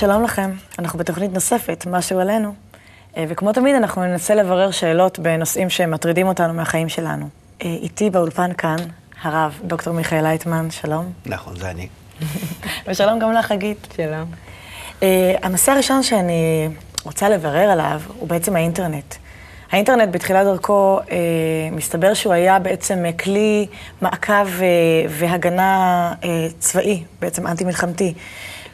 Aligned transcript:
שלום 0.00 0.24
לכם, 0.24 0.50
אנחנו 0.78 0.98
בתוכנית 0.98 1.32
נוספת, 1.32 1.86
משהו 1.90 2.18
עלינו. 2.18 2.54
אה, 3.16 3.24
וכמו 3.28 3.52
תמיד, 3.52 3.74
אנחנו 3.74 4.04
ננסה 4.04 4.34
לברר 4.34 4.70
שאלות 4.70 5.18
בנושאים 5.18 5.70
שמטרידים 5.70 6.26
אותנו 6.26 6.54
מהחיים 6.54 6.88
שלנו. 6.88 7.28
אה, 7.62 7.76
איתי 7.82 8.10
באולפן 8.10 8.52
כאן, 8.52 8.76
הרב 9.22 9.60
דוקטור 9.64 9.94
מיכאל 9.94 10.22
לייטמן, 10.22 10.70
שלום. 10.70 11.12
נכון, 11.26 11.56
זה 11.56 11.70
אני. 11.70 11.88
ושלום 12.86 13.18
גם 13.18 13.32
לך, 13.32 13.46
חגית. 13.46 13.88
שלום. 13.96 14.30
אה, 15.02 15.34
הנושא 15.42 15.72
הראשון 15.72 16.02
שאני 16.02 16.68
רוצה 17.04 17.28
לברר 17.28 17.70
עליו 17.70 18.00
הוא 18.18 18.28
בעצם 18.28 18.56
האינטרנט. 18.56 19.14
האינטרנט 19.72 20.08
בתחילת 20.12 20.46
דרכו, 20.46 20.98
אה, 21.10 21.16
מסתבר 21.72 22.14
שהוא 22.14 22.32
היה 22.32 22.58
בעצם 22.58 23.04
כלי 23.22 23.66
מעקב 24.00 24.32
אה, 24.32 24.66
והגנה 25.08 26.12
אה, 26.24 26.46
צבאי, 26.58 27.02
בעצם 27.20 27.46
אנטי-מלחמתי. 27.46 28.14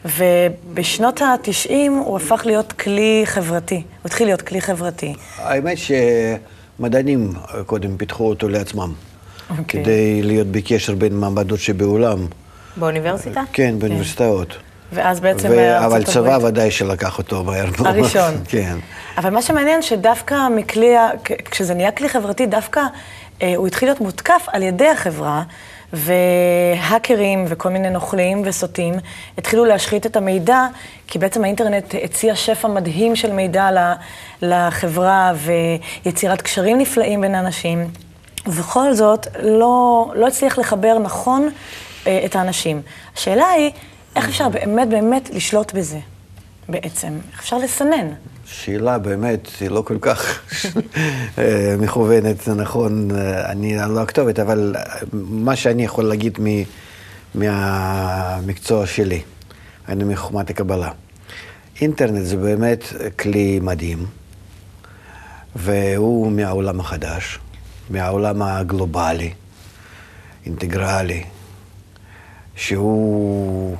ובשנות 0.05 1.23
ה-90 1.23 1.73
הוא 2.05 2.17
הפך 2.17 2.43
להיות 2.47 2.73
כלי 2.73 3.23
חברתי. 3.25 3.75
הוא 3.75 3.83
התחיל 4.05 4.27
להיות 4.27 4.43
כלי 4.43 4.61
חברתי. 4.61 5.15
האמת 5.39 5.79
שמדענים 6.79 7.33
קודם 7.67 7.97
פיתחו 7.97 8.29
אותו 8.29 8.49
לעצמם. 8.49 8.93
אוקיי. 9.51 9.83
כדי 9.83 10.23
להיות 10.23 10.47
בקשר 10.47 10.95
בין 10.95 11.17
מעמדות 11.17 11.61
שבעולם. 11.61 12.27
באוניברסיטה? 12.77 13.43
כן, 13.53 13.75
באוניברסיטאות. 13.79 14.57
ואז 14.93 15.21
בעצם 15.21 15.49
ו- 15.49 15.53
ארצות 15.53 15.85
אבל 15.85 16.01
הברית. 16.01 16.07
צבא 16.09 16.39
ודאי 16.47 16.71
שלקח 16.71 17.19
אותו 17.19 17.45
מהר 17.45 17.67
מאוד. 17.79 17.87
הראשון. 17.87 18.35
כן. 18.49 18.77
אבל 19.19 19.31
מה 19.31 19.43
שמעניין 19.43 19.83
שדווקא 19.83 20.49
מכלי, 20.57 20.95
כשזה 21.51 21.75
נהיה 21.75 21.91
כלי 21.91 22.09
חברתי, 22.09 22.47
דווקא 22.47 22.81
אה, 23.43 23.53
הוא 23.57 23.67
התחיל 23.67 23.89
להיות 23.89 24.01
מותקף 24.01 24.47
על 24.53 24.63
ידי 24.63 24.89
החברה, 24.89 25.43
והאקרים 25.93 27.45
וכל 27.49 27.69
מיני 27.69 27.91
נוכלים 27.91 28.43
וסוטים 28.45 28.95
התחילו 29.39 29.65
להשחית 29.65 30.07
את 30.07 30.17
המידע, 30.17 30.67
כי 31.07 31.19
בעצם 31.19 31.45
האינטרנט 31.45 31.95
הציע 32.05 32.37
שפע 32.37 32.69
מדהים 32.69 33.17
של 33.17 33.33
מידע 33.33 33.71
לחברה 34.43 35.33
ויצירת 36.05 36.43
קשרים 36.43 36.79
נפלאים 36.79 37.21
בין 37.21 37.35
אנשים. 37.35 37.91
ובכל 38.47 38.95
זאת, 38.95 39.27
לא, 39.43 40.07
לא 40.15 40.27
הצליח 40.27 40.59
לחבר 40.59 40.99
נכון 40.99 41.51
אה, 42.07 42.23
את 42.25 42.37
האנשים. 42.37 42.83
השאלה 43.17 43.49
היא, 43.49 43.71
איך 44.17 44.29
אפשר 44.29 44.49
באמת 44.49 44.89
באמת 44.89 45.31
לשלוט 45.31 45.73
בזה, 45.73 45.99
בעצם? 46.69 47.19
איך 47.33 47.41
אפשר 47.41 47.59
לסנן? 47.59 48.09
שאלה 48.47 48.99
באמת, 48.99 49.49
לא 49.71 49.83
כל 49.87 49.99
כך 50.01 50.41
אה, 51.39 51.75
מכוונת, 51.79 52.49
נכון, 52.49 53.11
אה, 53.11 53.51
אני 53.53 53.77
לא 53.77 54.01
הכתובת, 54.03 54.39
אבל 54.39 54.75
מה 55.13 55.57
שאני 55.57 55.85
יכול 55.85 56.05
להגיד 56.05 56.39
מ- 56.41 56.63
מהמקצוע 57.35 58.87
שלי, 58.87 59.23
אני 59.89 60.05
מחוכמת 60.05 60.51
הקבלה. 60.51 60.91
אינטרנט 61.81 62.25
זה 62.25 62.37
באמת 62.37 62.85
כלי 63.19 63.61
מדהים, 63.63 64.07
והוא 65.57 66.33
מהעולם 66.33 66.81
החדש, 66.81 67.39
מהעולם 67.91 68.43
הגלובלי, 68.43 69.31
אינטגרלי, 70.47 71.25
שהוא 72.57 73.77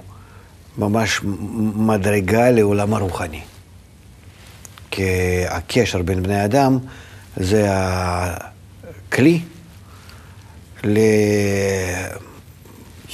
ממש 0.79 1.21
מדרגה 1.77 2.51
לעולם 2.51 2.95
הרוחני. 2.95 3.41
הקשר 5.49 6.03
בין 6.03 6.23
בני 6.23 6.45
אדם 6.45 6.79
זה 7.37 7.67
הכלי 7.71 9.41
ל... 10.85 10.99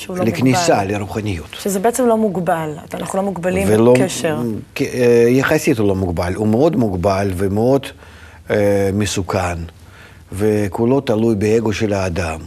לא 0.09 0.25
לכניסה 0.25 0.75
מוגבל. 0.81 0.95
לרוחניות. 0.97 1.47
שזה 1.61 1.79
בעצם 1.79 2.07
לא 2.07 2.17
מוגבל, 2.17 2.71
אנחנו 2.95 3.19
לא 3.19 3.25
מוגבלים 3.25 3.69
ולא- 3.71 3.95
בקשר. 3.95 4.41
אה, 4.81 5.27
יחסית 5.29 5.79
הוא 5.79 5.89
לא 5.89 5.95
מוגבל, 5.95 6.35
הוא 6.35 6.49
מאוד 6.49 6.77
מוגבל 6.77 7.31
ומאוד 7.37 7.87
אה, 8.51 8.91
מסוכן, 8.93 9.59
וכולו 10.33 11.01
תלוי 11.01 11.35
באגו 11.35 11.73
של 11.73 11.93
האדם. 11.93 12.41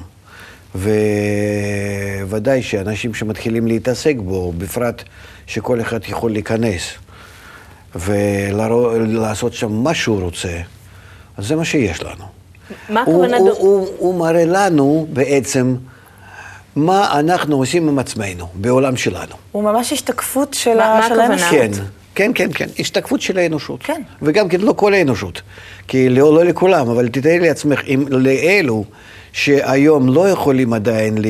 וודאי 2.29 2.63
שאנשים 2.63 3.13
שמתחילים 3.13 3.67
להתעסק 3.67 4.15
בו, 4.17 4.51
בפרט 4.57 5.03
שכל 5.47 5.81
אחד 5.81 5.99
יכול 6.07 6.31
להיכנס 6.31 6.81
ולעשות 7.95 9.53
שם 9.53 9.71
מה 9.71 9.93
שהוא 9.93 10.21
רוצה, 10.21 10.49
אז 11.37 11.47
זה 11.47 11.55
מה 11.55 11.65
שיש 11.65 12.03
לנו. 12.03 12.25
מה 12.89 13.03
הוא, 13.05 13.13
הכוונה 13.23 13.37
הוא, 13.37 13.49
דו- 13.49 13.55
הוא, 13.57 13.87
הוא 13.97 14.19
מראה 14.19 14.45
לנו 14.45 15.07
בעצם 15.13 15.75
מה 16.75 17.19
אנחנו 17.19 17.55
עושים 17.57 17.87
עם 17.89 17.99
עצמנו, 17.99 18.47
בעולם 18.55 18.97
שלנו. 18.97 19.35
הוא 19.51 19.63
ממש 19.63 19.93
השתקפות 19.93 20.53
של, 20.53 20.77
מה- 20.77 20.85
ה... 20.85 20.99
מה 20.99 21.07
של 21.07 21.19
הכוונה? 21.19 21.47
האנושות. 21.47 21.83
כן, 22.15 22.31
כן, 22.35 22.49
כן, 22.53 22.65
כן, 22.67 22.69
השתקפות 22.79 23.21
של 23.21 23.37
האנושות. 23.37 23.83
כן. 23.83 24.01
וגם 24.21 24.49
כן 24.49 24.61
לא 24.61 24.73
כל 24.73 24.93
האנושות, 24.93 25.41
כי 25.87 26.09
לא, 26.09 26.33
לא 26.35 26.43
לכולם, 26.45 26.89
אבל 26.89 27.07
תתארי 27.09 27.39
לעצמך, 27.39 27.81
אם 27.87 28.05
לאלו 28.09 28.85
שהיום 29.33 30.09
לא 30.09 30.29
יכולים 30.29 30.73
עדיין 30.73 31.17
ל- 31.17 31.25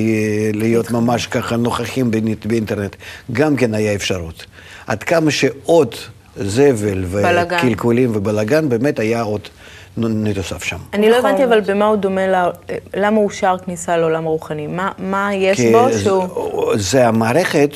להיות 0.53 0.91
ממש 0.91 1.27
ככה 1.27 1.55
נוכחים 1.57 2.11
באינט- 2.11 2.45
באינטרנט, 2.47 2.95
גם 3.31 3.55
כן 3.55 3.73
היה 3.73 3.93
אפשרות. 3.95 4.45
עד 4.87 5.03
כמה 5.03 5.31
שעוד 5.31 5.95
זבל. 6.37 7.05
וקלקולים 7.09 8.11
ובלגן, 8.15 8.69
באמת 8.69 8.99
היה 8.99 9.21
עוד 9.21 9.41
נתוסף 9.97 10.63
שם. 10.63 10.77
אני 10.93 11.09
לא 11.09 11.17
נכון. 11.17 11.29
הבנתי 11.29 11.45
אבל 11.45 11.61
במה 11.61 11.85
הוא 11.85 11.95
דומה, 11.95 12.21
למה 12.95 13.17
הוא 13.17 13.29
שער 13.29 13.57
כניסה 13.57 13.97
לעולם 13.97 14.27
הרוחני? 14.27 14.67
מה- 14.67 14.91
מה 14.99 15.29
יש 15.35 15.61
בו 15.61 15.87
זה- 15.91 16.01
שהוא... 16.03 16.27
זה 16.75 17.07
המערכת 17.07 17.69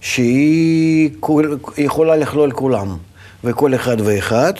שהיא 0.00 1.10
כול- 1.20 1.58
יכולה 1.78 2.16
לכלול 2.16 2.50
כולם, 2.52 2.96
וכל 3.44 3.74
אחד 3.74 3.96
ואחד, 4.00 4.52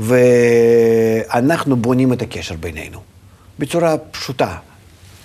ואנחנו 0.00 1.76
בונים 1.76 2.12
את 2.12 2.22
הקשר 2.22 2.54
בינינו, 2.60 2.98
בצורה 3.58 3.94
פשוטה. 4.10 4.54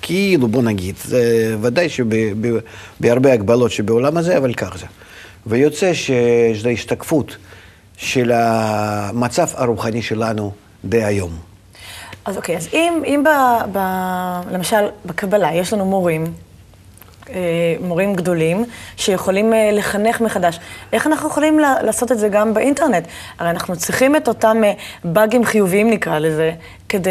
כאילו, 0.02 0.48
בוא 0.48 0.64
נגיד, 0.64 0.96
זה 1.06 1.24
ודאי 1.62 1.88
שבהרבה 1.90 3.34
הגבלות 3.34 3.72
שבעולם 3.72 4.18
הזה, 4.18 4.38
אבל 4.38 4.54
כך 4.54 4.78
זה. 4.78 4.86
ויוצא 5.48 5.92
שזו 5.94 6.70
השתקפות 6.70 7.38
של 7.98 8.32
המצב 8.36 9.48
הרוחני 9.56 10.02
שלנו 10.02 10.52
דהיום. 10.86 11.32
אז 12.26 12.38
אוקיי, 12.38 12.58
אז 12.58 12.70
אם, 12.74 13.02
אם 13.06 13.24
ב, 13.26 13.30
ב, 13.72 13.80
למשל 14.52 14.86
בקבלה 15.06 15.54
יש 15.54 15.74
לנו 15.74 15.86
מורים, 15.86 16.34
אה, 17.30 17.76
מורים 17.82 18.16
גדולים, 18.16 18.66
שיכולים 18.98 19.54
אה, 19.54 19.70
לחנך 19.74 20.22
מחדש, 20.22 20.60
איך 20.94 21.08
אנחנו 21.08 21.30
יכולים 21.30 21.60
לעשות 21.60 22.12
את 22.12 22.20
זה 22.20 22.30
גם 22.30 22.54
באינטרנט? 22.54 23.08
הרי 23.40 23.50
אנחנו 23.50 23.76
צריכים 23.76 24.16
את 24.16 24.28
אותם 24.28 24.58
אה, 24.64 24.74
באגים 25.04 25.46
חיוביים, 25.46 25.90
נקרא 25.90 26.20
לזה, 26.20 26.52
כדי 26.90 27.10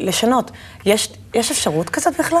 לשנות. 0.00 0.50
יש, 0.86 1.12
יש 1.34 1.50
אפשרות 1.50 1.90
כזאת 1.90 2.14
בכלל? 2.18 2.38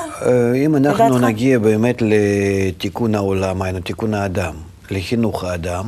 אם 0.56 0.76
אנחנו? 0.76 1.18
נגיע 1.18 1.58
באמת 1.58 2.02
לתיקון 2.02 3.14
העולם, 3.14 3.62
היינו 3.62 3.80
תיקון 3.80 4.14
האדם, 4.14 4.54
לחינוך 4.90 5.44
האדם, 5.44 5.84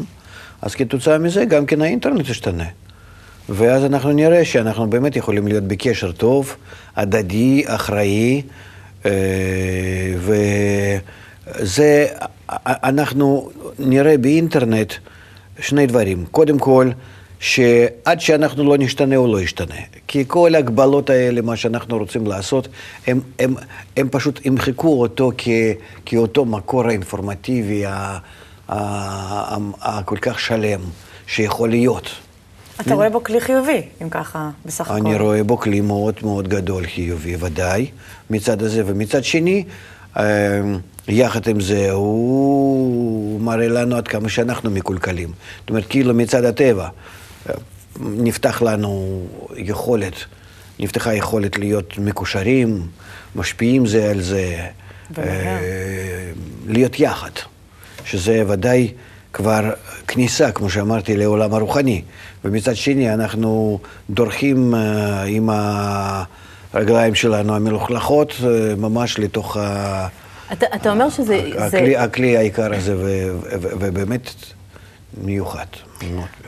אז 0.64 0.75
כתוצאה 0.75 1.19
מזה 1.19 1.44
גם 1.44 1.66
כן 1.66 1.82
האינטרנט 1.82 2.28
ישתנה. 2.28 2.64
ואז 3.49 3.84
אנחנו 3.84 4.12
נראה 4.12 4.44
שאנחנו 4.44 4.90
באמת 4.90 5.16
יכולים 5.16 5.49
להיות 5.49 5.64
בקשר 5.64 6.12
טוב, 6.12 6.56
הדדי, 6.96 7.62
אחראי, 7.66 8.43
אה, 9.06 9.11
וזה, 11.50 12.06
אנחנו 12.66 13.50
נראה 13.78 14.19
באינטרנט 14.19 14.93
שני 15.61 15.87
דברים. 15.87 16.25
קודם 16.31 16.58
כל, 16.58 16.90
שעד 17.40 18.20
שאנחנו 18.20 18.64
לא 18.64 18.78
נשתנה, 18.78 19.16
הוא 19.16 19.32
לא 19.32 19.40
ישתנה. 19.40 19.81
כי 20.06 20.25
כל 20.26 20.55
ההגבלות 20.55 21.11
האלה, 21.11 21.40
מה 21.40 21.56
שאנחנו 21.56 21.99
רוצים 21.99 22.26
לעשות, 22.26 22.69
הם, 23.06 23.20
הם, 23.38 23.55
הם 23.96 24.08
פשוט 24.08 24.46
ימחקו 24.46 25.00
אותו 25.00 25.32
כ, 25.38 25.49
כאותו 26.06 26.44
מקור 26.44 26.87
האינפורמטיבי 26.87 27.84
הכל 28.69 30.16
כך 30.20 30.40
שלם 30.40 30.81
שיכול 31.26 31.69
להיות. 31.69 32.11
אתה 32.81 32.94
רואה 32.94 33.11
בו 33.11 33.25
כלי 33.25 33.40
חיובי, 33.40 33.82
אם 34.02 34.08
ככה, 34.08 34.50
בסך 34.66 34.90
הכל. 34.90 35.06
אני 35.06 35.19
רואה 35.19 35.44
בו 35.44 35.56
כלי 35.56 35.81
מאוד 35.81 36.14
מאוד 36.22 36.49
גדול 36.49 36.87
חיובי, 36.87 37.37
ודאי, 37.40 37.87
מצד 38.31 38.62
הזה. 38.62 38.82
ומצד 38.87 39.25
שני, 39.25 39.64
אה, 40.16 40.61
יחד 41.08 41.49
עם 41.49 41.61
זה, 41.61 41.90
הוא 41.90 43.40
מראה 43.40 43.69
לנו 43.69 43.96
עד 43.96 44.08
כמה 44.08 44.28
שאנחנו 44.28 44.70
מקולקלים. 44.70 45.32
זאת 45.61 45.70
אומרת, 45.70 45.84
כאילו 45.88 46.14
מצד 46.14 46.44
הטבע, 46.44 46.88
אה, 47.49 47.55
נפתח 48.00 48.62
לנו 48.62 49.22
יכולת, 49.56 50.14
נפתחה 50.81 51.14
יכולת 51.14 51.58
להיות 51.58 51.99
מקושרים, 51.99 52.87
משפיעים 53.37 53.87
זה 53.87 54.11
על 54.11 54.20
זה. 54.20 54.66
אה, 55.19 56.32
להיות 56.66 57.00
יחד, 57.00 57.31
שזה 58.04 58.42
ודאי 58.48 58.92
כבר 59.32 59.70
כניסה, 60.06 60.52
כמו 60.52 60.70
שאמרתי, 60.70 61.16
לעולם 61.16 61.54
הרוחני. 61.54 62.02
ומצד 62.44 62.76
שני, 62.76 63.14
אנחנו 63.14 63.78
דורכים 64.10 64.74
אה, 64.74 65.22
עם 65.22 65.50
הרגליים 66.72 67.14
שלנו 67.14 67.56
המלוכלכות 67.56 68.34
אה, 68.44 68.74
ממש 68.76 69.18
לתוך 69.18 69.56
ה... 69.56 70.08
אתה, 70.52 70.66
אתה 70.74 70.92
אומר 70.92 71.10
שזה... 71.10 71.40
זה, 71.56 71.66
הכלי, 71.66 71.96
הכלי 71.96 72.36
העיקר 72.36 72.74
הזה, 72.74 72.96
ו- 72.96 73.38
ו- 73.60 73.70
ובאמת 73.80 74.30
מיוחד. 75.24 75.66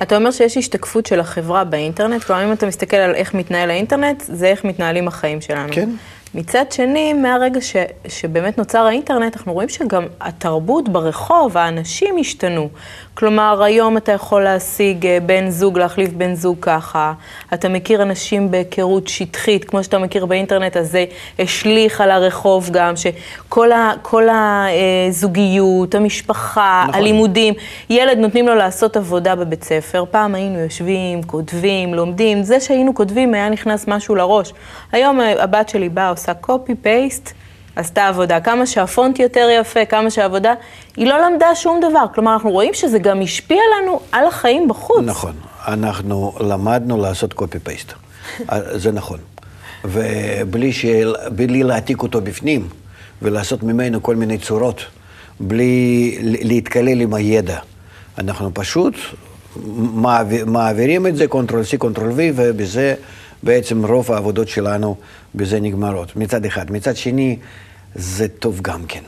אתה 0.02 0.16
אומר 0.16 0.30
שיש 0.30 0.56
השתקפות 0.56 1.06
של 1.06 1.20
החברה 1.20 1.64
באינטרנט, 1.64 2.24
כלומר 2.24 2.44
אם 2.44 2.52
אתה 2.52 2.66
מסתכל 2.66 2.96
על 2.96 3.14
איך 3.14 3.34
מתנהל 3.34 3.70
האינטרנט, 3.70 4.22
זה 4.28 4.46
איך 4.46 4.64
מתנהלים 4.64 5.08
החיים 5.08 5.40
שלנו. 5.40 5.72
כן. 5.72 5.90
מצד 6.36 6.72
שני, 6.72 7.12
מהרגע 7.12 7.60
ש, 7.60 7.76
שבאמת 8.08 8.58
נוצר 8.58 8.78
האינטרנט, 8.78 9.36
אנחנו 9.36 9.52
רואים 9.52 9.68
שגם 9.68 10.06
התרבות 10.20 10.88
ברחוב, 10.88 11.56
האנשים 11.58 12.16
השתנו. 12.20 12.68
כלומר, 13.14 13.62
היום 13.62 13.96
אתה 13.96 14.12
יכול 14.12 14.42
להשיג 14.42 15.06
אה, 15.06 15.18
בן 15.26 15.50
זוג, 15.50 15.78
להחליף 15.78 16.10
בן 16.12 16.34
זוג 16.34 16.56
ככה. 16.60 17.12
אתה 17.54 17.68
מכיר 17.68 18.02
אנשים 18.02 18.50
בהיכרות 18.50 19.08
שטחית, 19.08 19.64
כמו 19.64 19.84
שאתה 19.84 19.98
מכיר 19.98 20.26
באינטרנט, 20.26 20.76
אז 20.76 20.90
זה 20.90 21.04
השליך 21.38 22.00
על 22.00 22.10
הרחוב 22.10 22.70
גם, 22.72 22.94
שכל 22.96 23.70
הזוגיות, 25.08 25.94
המשפחה, 25.94 26.84
נכון. 26.88 27.00
הלימודים, 27.00 27.54
ילד 27.90 28.18
נותנים 28.18 28.48
לו 28.48 28.54
לעשות 28.54 28.96
עבודה 28.96 29.34
בבית 29.34 29.64
ספר. 29.64 30.04
פעם 30.10 30.34
היינו 30.34 30.58
יושבים, 30.58 31.22
כותבים, 31.22 31.94
לומדים. 31.94 32.42
זה 32.42 32.60
שהיינו 32.60 32.94
כותבים, 32.94 33.34
היה 33.34 33.48
נכנס 33.48 33.88
משהו 33.88 34.14
לראש. 34.14 34.52
היום 34.92 35.20
אה, 35.20 35.42
הבת 35.42 35.68
שלי 35.68 35.88
באה, 35.88 36.08
עושה 36.08 36.25
copy 36.44 36.72
paste, 36.84 37.30
עשתה 37.76 38.08
עבודה. 38.08 38.40
כמה 38.40 38.66
שהפונט 38.66 39.18
יותר 39.18 39.48
יפה, 39.60 39.84
כמה 39.84 40.10
שהעבודה, 40.10 40.54
היא 40.96 41.06
לא 41.06 41.18
למדה 41.18 41.54
שום 41.54 41.80
דבר. 41.80 42.04
כלומר, 42.14 42.32
אנחנו 42.32 42.50
רואים 42.50 42.74
שזה 42.74 42.98
גם 42.98 43.20
השפיע 43.20 43.60
לנו 43.78 44.00
על 44.12 44.26
החיים 44.26 44.68
בחוץ. 44.68 45.04
נכון, 45.04 45.32
אנחנו 45.66 46.32
למדנו 46.40 46.96
לעשות 46.96 47.34
copy-paste, 47.34 47.94
זה 48.82 48.92
נכון. 48.92 49.18
ובלי 49.84 50.72
של... 50.72 51.14
להעתיק 51.38 52.02
אותו 52.02 52.20
בפנים 52.20 52.68
ולעשות 53.22 53.62
ממנו 53.62 54.02
כל 54.02 54.16
מיני 54.16 54.38
צורות, 54.38 54.84
בלי 55.40 56.16
להתקלל 56.20 57.00
עם 57.00 57.14
הידע. 57.14 57.58
אנחנו 58.18 58.54
פשוט 58.54 58.94
מעביר, 59.76 60.46
מעבירים 60.46 61.06
את 61.06 61.16
זה, 61.16 61.24
Ctrl-C, 61.24 61.78
Ctrl-V, 61.78 62.20
ובזה 62.36 62.94
בעצם 63.46 63.86
רוב 63.86 64.12
העבודות 64.12 64.48
שלנו 64.48 64.96
בזה 65.34 65.60
נגמרות, 65.60 66.16
מצד 66.16 66.44
אחד. 66.44 66.70
מצד 66.70 66.96
שני, 66.96 67.36
זה 67.94 68.28
טוב 68.28 68.60
גם 68.62 68.86
כן. 68.86 69.02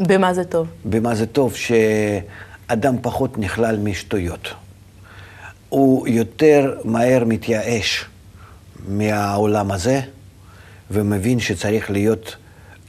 במה 0.00 0.34
זה 0.34 0.44
טוב? 0.44 0.66
במה 0.84 1.14
זה 1.14 1.26
טוב? 1.26 1.54
שאדם 1.54 2.96
פחות 3.02 3.38
נכלל 3.38 3.78
משטויות. 3.78 4.48
הוא 5.68 6.08
יותר 6.08 6.78
מהר 6.84 7.24
מתייאש 7.24 8.04
מהעולם 8.88 9.72
הזה, 9.72 10.00
ומבין 10.90 11.40
שצריך 11.40 11.90
להיות 11.90 12.36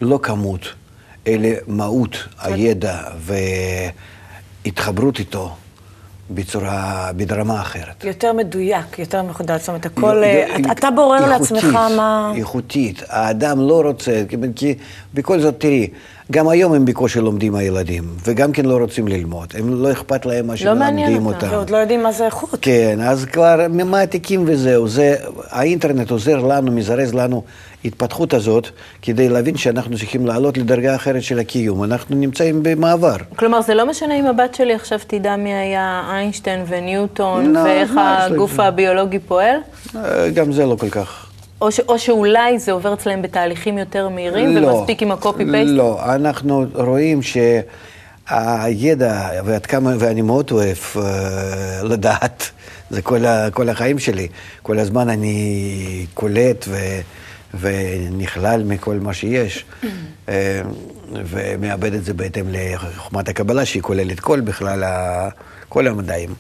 לא 0.02 0.20
כמות, 0.24 0.62
אלא 1.28 1.50
מהות 1.68 2.18
הידע 2.40 3.02
והתחברות 4.66 5.20
איתו 5.20 5.56
בצורה, 6.30 7.10
ברמה 7.28 7.62
אחרת. 7.62 8.04
יותר 8.04 8.34
מדויק, 8.34 9.00
יותר 9.00 9.22
מחודד, 9.24 9.58
זאת 9.58 9.68
אומרת, 9.68 9.86
הכל, 9.86 10.22
י- 10.24 10.26
אה, 10.26 10.56
אתה- 10.56 10.72
אתה 10.72 10.92
בורר 10.92 11.32
איכותית, 11.34 11.52
לעצמך 11.64 11.74
מה... 11.98 12.32
איכותית. 12.36 13.04
האדם 13.10 13.60
לא 13.68 13.82
רוצה, 13.86 14.24
כי- 14.30 14.36
כי 14.56 14.76
בכל 15.14 15.40
זאת, 15.40 15.56
תראי, 15.60 15.88
גם 16.32 16.50
היום 16.50 16.74
הם 16.74 16.86
בקושי 16.86 17.20
לומדים 17.20 17.56
הילדים, 17.56 18.04
וגם 18.26 18.52
כן 18.52 18.66
לא 18.66 18.78
רוצים 18.78 19.08
ללמוד. 19.08 19.54
הם 19.58 19.84
לא 19.84 19.92
אכפת 19.92 20.26
להם 20.26 20.48
מה 20.48 20.54
מעניין 20.76 21.08
שמלמדים 21.08 21.26
אותם. 21.26 21.38
אותם. 21.46 21.56
ועוד 21.56 21.70
לא 21.70 21.78
יודעים 21.78 22.04
מה 22.04 22.12
זה 22.12 22.26
איכות. 22.26 22.60
כן, 22.62 23.00
אז 23.02 23.26
כבר 23.26 23.66
מעתיקים 23.70 24.44
וזהו. 24.48 24.88
זה, 24.88 25.16
האינטרנט 25.50 26.12
עוזר 26.12 26.38
לנו, 26.38 26.72
מזרז 26.72 27.14
לנו 27.14 27.44
התפתחות 27.86 28.34
הזאת, 28.34 28.68
כדי 29.02 29.30
להבין 29.30 29.58
שאנחנו 29.58 29.98
צריכים 29.98 30.26
לעלות 30.26 30.58
לדרגה 30.58 30.96
אחרת 30.96 31.24
של 31.24 31.40
הקיום. 31.40 31.84
אנחנו 31.84 32.16
נמצאים 32.16 32.60
במעבר. 32.64 33.16
כלומר, 33.36 33.62
זה 33.62 33.74
לא 33.74 33.86
משנה 33.88 34.20
אם 34.20 34.26
הבת 34.26 34.56
שלי 34.56 34.74
עכשיו 34.74 35.00
תדע 35.08 35.36
מי 35.36 35.54
היה 35.54 36.04
איינשטיין 36.12 36.64
וניוטון, 36.68 37.54
לא, 37.54 37.60
ואיך 37.60 37.92
הגוף 37.98 38.54
לזה? 38.54 38.64
הביולוגי 38.64 39.20
פועל? 39.20 39.56
אה, 39.96 40.30
גם 40.30 40.52
זה 40.52 40.66
לא 40.66 40.76
כל 40.80 40.90
כך. 40.90 41.27
או, 41.62 41.72
ש, 41.72 41.80
או 41.80 42.00
שאולי 42.00 42.60
זה 42.60 42.72
עובר 42.72 42.94
אצלם 42.94 43.22
בתהליכים 43.22 43.78
יותר 43.78 44.10
מהירים, 44.10 44.58
ומספיק 44.58 45.02
עם 45.02 45.12
הקופי 45.12 45.46
פייסט? 45.52 45.72
לא, 45.74 46.16
אנחנו 46.16 46.66
רואים 46.74 47.20
שהידע, 48.30 49.30
ועד 49.46 49.66
כמה, 49.66 49.94
ואני 50.00 50.22
מאוד 50.22 50.52
אוהב 50.52 50.78
uh, 50.78 51.00
לדעת, 51.84 52.52
זה 52.90 53.02
כל, 53.02 53.26
ה, 53.26 53.52
כל 53.52 53.70
החיים 53.70 54.00
שלי. 54.00 54.28
כל 54.62 54.80
הזמן 54.80 55.10
אני 55.10 56.06
קולט 56.14 56.66
ו, 56.68 56.78
ונכלל 57.60 58.64
מכל 58.64 58.96
מה 58.96 59.14
שיש, 59.14 59.66
אה, 60.30 60.62
ומאבד 61.12 61.94
את 61.94 62.06
זה 62.06 62.14
בהתאם 62.14 62.46
לחוכמת 62.50 63.30
הקבלה, 63.30 63.66
שהיא 63.66 63.82
כוללת 63.84 64.20
כל 64.20 64.40
בכלל, 64.40 64.84
ה, 64.84 65.30
כל 65.70 65.88
המדעים. 65.88 66.34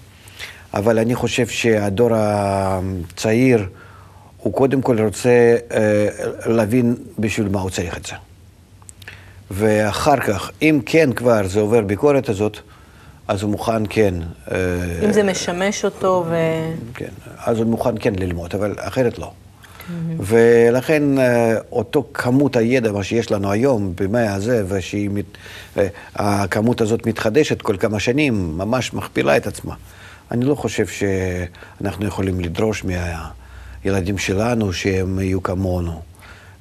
אבל 0.73 0.99
אני 0.99 1.15
חושב 1.15 1.47
שהדור 1.47 2.09
הצעיר, 2.13 3.67
הוא 4.37 4.53
קודם 4.53 4.81
כל 4.81 5.01
רוצה 5.01 5.55
אה, 5.71 6.07
להבין 6.45 6.95
בשביל 7.19 7.49
מה 7.49 7.61
הוא 7.61 7.69
צריך 7.69 7.97
את 7.97 8.05
זה. 8.05 8.13
ואחר 9.51 10.19
כך, 10.19 10.51
אם 10.61 10.79
כן 10.85 11.13
כבר 11.13 11.47
זה 11.47 11.59
עובר 11.59 11.81
ביקורת 11.81 12.29
הזאת, 12.29 12.59
אז 13.27 13.43
הוא 13.43 13.51
מוכן 13.51 13.83
כן, 13.89 14.13
אה, 14.51 14.57
אם 15.05 15.11
זה 15.11 15.23
משמש 15.23 15.85
אותו 15.85 16.25
ו... 16.29 16.35
כן, 16.93 17.09
אז 17.37 17.57
הוא 17.57 17.65
מוכן 17.65 17.95
כן 17.99 18.13
ללמוד, 18.15 18.55
אבל 18.55 18.75
אחרת 18.79 19.19
לא. 19.19 19.31
ולכן 20.19 21.19
אה, 21.19 21.55
אותו 21.71 22.07
כמות 22.13 22.55
הידע, 22.55 22.91
מה 22.91 23.03
שיש 23.03 23.31
לנו 23.31 23.51
היום 23.51 23.93
במאה 23.95 24.33
הזה, 24.33 24.63
והכמות 26.15 26.81
הזאת 26.81 27.05
מתחדשת 27.05 27.61
כל 27.61 27.77
כמה 27.77 27.99
שנים, 27.99 28.57
ממש 28.57 28.93
מכפילה 28.93 29.37
את 29.37 29.47
עצמה. 29.47 29.73
אני 30.31 30.45
לא 30.45 30.55
חושב 30.55 30.85
שאנחנו 30.87 32.05
יכולים 32.05 32.39
לדרוש 32.39 32.83
מהילדים 33.85 34.17
שלנו 34.17 34.73
שהם 34.73 35.19
יהיו 35.19 35.43
כמונו. 35.43 36.01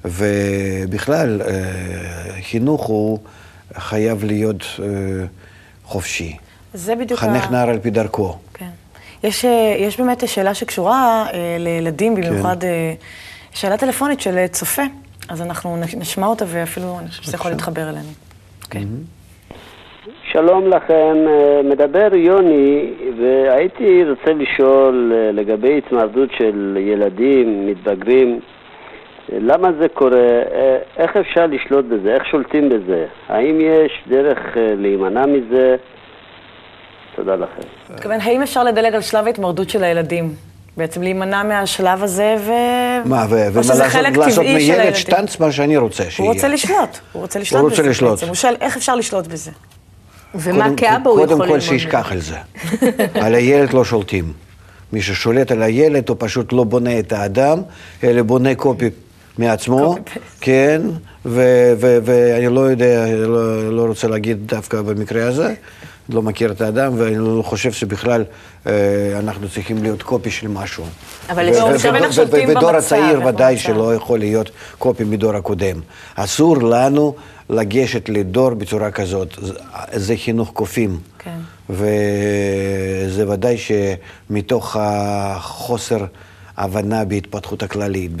ובכלל, 0.05 1.41
אה, 1.41 2.41
חינוך 2.41 2.85
הוא 2.85 3.19
חייב 3.77 4.23
להיות 4.23 4.63
אה, 4.79 4.87
חופשי. 5.83 6.37
זה 6.73 6.95
בדיוק 6.95 7.19
חנך 7.19 7.51
נער 7.51 7.69
על 7.69 7.79
פי 7.79 7.89
דרכו. 7.89 8.37
כן. 8.53 8.69
יש, 9.23 9.45
אה, 9.45 9.75
יש 9.79 9.99
באמת 9.99 10.27
שאלה 10.27 10.53
שקשורה 10.53 11.25
לילדים, 11.59 12.15
כן. 12.15 12.21
במיוחד 12.21 12.63
אה, 12.63 12.93
שאלה 13.53 13.77
טלפונית 13.77 14.21
של 14.21 14.47
צופה, 14.47 14.83
אז 15.29 15.41
אנחנו 15.41 15.77
נשמע 15.97 16.27
אותה 16.27 16.45
ואפילו 16.47 16.99
אני 16.99 17.09
חושבת 17.09 17.23
שזה 17.23 17.35
יכול 17.35 17.51
להתחבר 17.51 17.89
אלינו. 17.89 18.09
כן. 18.69 18.87
שלום 20.37 20.67
לכם, 20.67 21.15
אה, 21.27 21.61
מדבר 21.63 22.15
יוני, 22.15 22.93
והייתי 23.21 24.03
רוצה 24.09 24.33
לשאול 24.33 25.13
אה, 25.15 25.31
לגבי 25.31 25.77
התמרדות 25.77 26.29
של 26.37 26.77
ילדים, 26.79 27.67
מתבגרים, 27.67 28.39
אה, 29.31 29.37
למה 29.41 29.69
זה 29.79 29.87
קורה? 29.93 30.41
איך 30.97 31.17
אפשר 31.17 31.45
לשלוט 31.45 31.85
בזה? 31.85 32.13
איך 32.13 32.25
שולטים 32.25 32.69
בזה? 32.69 33.05
האם 33.29 33.61
יש 33.61 33.91
דרך 34.07 34.39
להימנע 34.55 35.25
מזה? 35.25 35.75
תודה 37.15 37.35
לכם. 37.35 37.93
מתכוון, 37.93 38.19
האם 38.21 38.41
אפשר 38.41 38.63
לדלג 38.63 38.95
על 38.95 39.01
שלב 39.01 39.25
ההתמרדות 39.25 39.69
של 39.69 39.83
הילדים? 39.83 40.29
בעצם 40.77 41.01
להימנע 41.01 41.43
מהשלב 41.43 42.03
הזה, 42.03 42.35
ו... 42.39 42.51
מה, 43.05 43.25
ו- 43.29 43.47
או 43.47 43.53
ומה 43.53 43.63
שזה 43.63 43.83
לעשות, 43.83 44.01
חלק 44.01 44.17
לעשות 44.17 44.45
טבעי 44.45 44.61
של 44.61 44.71
מילד 44.71 44.79
הילדים? 44.79 44.95
שטנץ 44.95 45.39
מה 45.39 45.51
שאני 45.51 45.77
רוצה 45.77 46.03
שיהיה. 46.09 46.29
הוא 46.29 46.35
רוצה 46.35 46.47
לשלוט, 46.47 46.99
הוא 47.11 47.21
רוצה 47.21 47.39
לשלוט 47.39 47.61
רוצה 47.63 47.81
בזה. 47.81 47.89
לשלוט. 47.89 48.11
בעצם. 48.11 48.27
הוא 48.27 48.35
שואל, 48.35 48.55
איך 48.61 48.77
אפשר 48.77 48.95
לשלוט 48.95 49.27
בזה? 49.27 49.51
ומה 50.35 50.63
קודם- 50.63 50.75
כאבא 50.75 51.09
הוא 51.09 51.19
יכול 51.19 51.27
קודם 51.27 51.31
ללמוד 51.41 51.47
כל 51.47 51.57
מזה? 51.57 51.65
שישכח 51.65 52.11
על 52.11 52.19
זה. 52.21 52.35
על 53.25 53.35
הילד 53.35 53.73
לא 53.73 53.85
שולטים. 53.85 54.33
מי 54.93 55.01
ששולט 55.01 55.51
על 55.51 55.63
הילד, 55.63 56.09
הוא 56.09 56.17
פשוט 56.19 56.53
לא 56.53 56.63
בונה 56.63 56.99
את 56.99 57.11
האדם, 57.11 57.61
אלא 58.03 58.21
בונה 58.21 58.55
קופי 58.55 58.89
מעצמו. 59.37 59.95
כן, 60.41 60.81
ואני 61.25 62.47
לא 62.55 62.59
יודע, 62.59 63.05
לא, 63.15 63.73
לא 63.73 63.81
רוצה 63.85 64.07
להגיד 64.07 64.37
דווקא 64.47 64.81
במקרה 64.81 65.27
הזה, 65.27 65.53
לא 66.09 66.21
מכיר 66.21 66.51
את 66.51 66.61
האדם, 66.61 66.93
ואני 66.97 67.17
לא 67.17 67.41
חושב 67.45 67.71
שבכלל 67.71 68.23
אה, 68.67 68.71
אנחנו 69.19 69.49
צריכים 69.49 69.83
להיות 69.83 70.03
קופי 70.03 70.31
של 70.31 70.47
משהו. 70.47 70.83
אבל 71.29 71.45
ו- 71.45 71.49
יש- 71.49 71.57
ו- 71.57 71.61
הוא 71.61 71.69
ו- 71.69 71.73
מתכוון 71.75 71.95
איך 71.95 72.09
ו- 72.09 72.13
שולטים 72.13 72.49
ודור 72.49 72.61
במצב, 72.61 72.75
הצעיר 72.77 73.17
איך 73.19 73.25
ודאי. 73.27 73.57
שלא 73.57 73.95
יכול 73.95 74.19
להיות 74.19 74.49
קופי 74.77 75.03
מדור 75.03 75.35
הקודם. 75.35 75.79
אסור 76.15 76.57
לנו 76.57 77.15
לגשת 77.49 78.09
לדור 78.09 78.49
בצורה 78.53 78.91
כזאת, 78.91 79.37
זה- 79.93 80.17
חינוך 80.17 80.51
קופים. 80.53 80.99
כן. 81.19 81.37
וזה 81.69 83.29
ודאי 83.29 83.55
שמתוך 83.57 84.75
החוסר 84.79 86.05
הבנה 86.57 87.05
בהתפתחות 87.05 87.63
הכללית, 87.63 88.11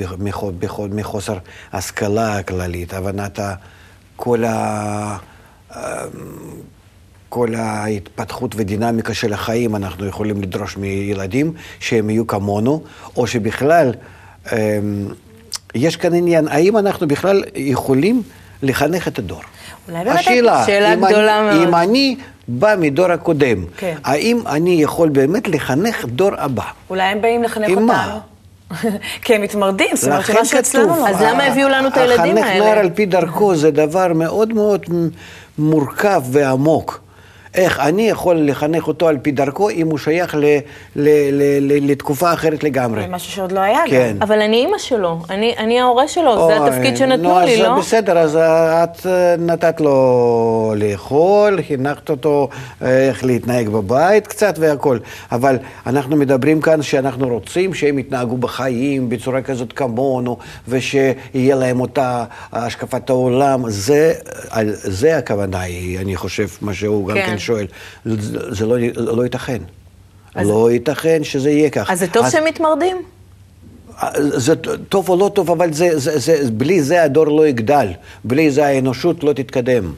מחוסר 0.91 1.37
השכלה 1.73 2.37
הכללית, 2.37 2.93
הבנת 2.93 3.39
כל, 4.15 4.43
ה... 4.45 5.17
כל 7.29 7.55
ההתפתחות 7.55 8.55
ודינמיקה 8.57 9.13
של 9.13 9.33
החיים, 9.33 9.75
אנחנו 9.75 10.05
יכולים 10.05 10.41
לדרוש 10.41 10.77
מילדים 10.77 11.53
שהם 11.79 12.09
יהיו 12.09 12.27
כמונו, 12.27 12.83
או 13.17 13.27
שבכלל, 13.27 13.91
אמ, 14.51 14.57
יש 15.75 15.95
כאן 15.95 16.13
עניין, 16.13 16.47
האם 16.47 16.77
אנחנו 16.77 17.07
בכלל 17.07 17.43
יכולים 17.55 18.21
לחנך 18.63 19.07
את 19.07 19.19
הדור? 19.19 19.41
אולי 19.89 20.03
באמת 20.03 20.19
השאלה, 20.19 20.63
שאלה 20.65 20.93
אם 20.93 21.05
גדולה 21.05 21.39
אני, 21.39 21.57
מאוד. 21.57 21.67
אם 21.67 21.75
אני 21.75 22.15
בא 22.47 22.75
מדור 22.79 23.11
הקודם. 23.11 23.65
כן. 23.77 23.95
האם 24.03 24.41
אני 24.47 24.81
יכול 24.81 25.09
באמת 25.09 25.47
לחנך 25.47 26.05
דור 26.05 26.31
הבא? 26.37 26.63
אולי 26.89 27.03
הם 27.03 27.21
באים 27.21 27.43
לחנך 27.43 27.69
עם 27.69 27.77
אותנו. 27.77 27.87
מה? 27.87 28.19
כי 29.23 29.35
הם 29.35 29.41
מתמרדים, 29.41 29.95
זאת 29.95 30.07
אומרת 30.07 30.19
לכן 30.19 30.33
שמשהו 30.33 30.59
אצלנו 30.59 30.93
כתוב, 30.93 31.07
לא. 31.07 31.09
אז 31.09 31.21
למה 31.21 31.43
הביאו 31.43 31.69
לנו 31.69 31.87
את 31.87 31.97
הילדים 31.97 32.37
החנך 32.37 32.45
האלה? 32.47 32.65
נער 32.65 32.79
על 32.79 32.89
פי 32.89 33.05
דרכו 33.05 33.55
זה 33.55 33.71
דבר 33.71 34.13
מאוד 34.13 34.53
מאוד 34.53 34.85
מורכב 35.57 36.23
ועמוק. 36.31 37.06
איך 37.57 37.79
אני 37.79 38.09
יכול 38.09 38.35
לחנך 38.35 38.87
אותו 38.87 39.07
על 39.07 39.17
פי 39.21 39.31
דרכו 39.31 39.69
אם 39.69 39.87
הוא 39.87 39.97
שייך 39.97 40.35
ל, 40.35 40.39
ל, 40.39 40.59
ל, 41.31 41.43
ל, 41.61 41.91
לתקופה 41.91 42.33
אחרת 42.33 42.63
לגמרי. 42.63 43.01
זה 43.01 43.07
משהו 43.07 43.31
שעוד 43.31 43.51
לא 43.51 43.59
היה 43.59 43.79
כן. 43.87 44.15
גם. 44.15 44.21
אבל 44.21 44.41
אני 44.41 44.57
אימא 44.57 44.77
שלו, 44.77 45.19
אני, 45.29 45.55
אני 45.57 45.79
ההורה 45.79 46.07
שלו, 46.07 46.47
זה 46.47 46.59
אוי, 46.59 46.69
התפקיד 46.69 46.97
שנתנו 46.97 47.39
נו, 47.39 47.45
לי, 47.45 47.53
אז 47.53 47.59
לא? 47.59 47.79
בסדר, 47.79 48.17
אז 48.17 48.35
את 48.35 49.05
אה, 49.05 49.35
נתת 49.37 49.81
לו 49.81 50.73
לאכול, 50.77 51.59
חינכת 51.67 52.09
אותו 52.09 52.49
אה, 52.81 53.07
איך 53.07 53.23
להתנהג 53.25 53.69
בבית 53.69 54.27
קצת 54.27 54.55
והכול. 54.59 54.99
אבל 55.31 55.57
אנחנו 55.87 56.15
מדברים 56.15 56.61
כאן 56.61 56.81
שאנחנו 56.81 57.27
רוצים 57.27 57.73
שהם 57.73 57.99
יתנהגו 57.99 58.37
בחיים 58.37 59.09
בצורה 59.09 59.41
כזאת 59.41 59.73
כמונו, 59.73 60.37
ושיהיה 60.67 61.55
להם 61.55 61.81
אותה 61.81 62.23
השקפת 62.53 63.09
העולם. 63.09 63.63
זה, 63.69 64.13
זה 64.71 65.17
הכוונה 65.17 65.61
היא, 65.61 65.99
אני 65.99 66.15
חושב, 66.15 66.47
מה 66.61 66.73
שהוא 66.73 67.07
גם 67.07 67.15
כן. 67.15 67.37
שואל. 67.47 67.65
זה, 68.05 68.53
זה 68.53 68.65
לא, 68.65 68.77
לא 68.95 69.23
ייתכן. 69.23 69.61
אז- 70.35 70.47
לא 70.47 70.71
ייתכן 70.71 71.23
שזה 71.23 71.49
יהיה 71.49 71.69
ככה. 71.69 71.93
אז 71.93 71.99
זה 71.99 72.07
טוב 72.07 72.29
שהם 72.29 72.43
מתמרדים? 72.45 72.97
זה 74.19 74.55
טוב 74.89 75.09
או 75.09 75.15
לא 75.15 75.31
טוב, 75.33 75.51
אבל 75.51 75.73
זה, 75.73 75.99
זה, 75.99 76.19
זה, 76.19 76.51
בלי 76.51 76.83
זה 76.83 77.03
הדור 77.03 77.25
לא 77.25 77.47
יגדל, 77.47 77.87
בלי 78.23 78.51
זה 78.51 78.65
האנושות 78.65 79.23
לא 79.23 79.33
תתקדם. 79.33 79.93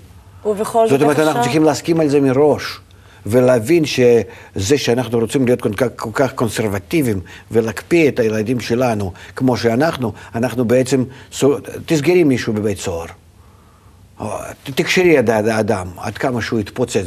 ובכל 0.45 0.87
זאת, 0.87 0.89
זאת 0.89 1.01
אומרת, 1.01 1.19
אנחנו 1.19 1.41
צריכים 1.41 1.63
להסכים 1.63 1.99
על 1.99 2.09
זה 2.09 2.21
מראש, 2.21 2.79
ולהבין 3.25 3.85
שזה 3.85 4.77
שאנחנו 4.77 5.19
רוצים 5.19 5.45
להיות 5.45 5.61
כל 5.61 5.73
כך, 5.73 5.87
כל 5.95 6.09
כך 6.13 6.33
קונסרבטיביים 6.33 7.19
ולהקפיא 7.51 8.07
את 8.09 8.19
הילדים 8.19 8.59
שלנו 8.59 9.11
כמו 9.35 9.57
שאנחנו, 9.57 10.13
אנחנו 10.35 10.65
בעצם, 10.65 11.03
תסגרי 11.85 12.23
מישהו 12.23 12.53
בבית 12.53 12.79
סוהר. 12.79 13.05
תקשרי 14.63 15.19
את 15.19 15.29
האדם, 15.29 15.87
עד 15.97 16.17
כמה 16.17 16.41
שהוא 16.41 16.59
יתפוצץ. 16.59 17.05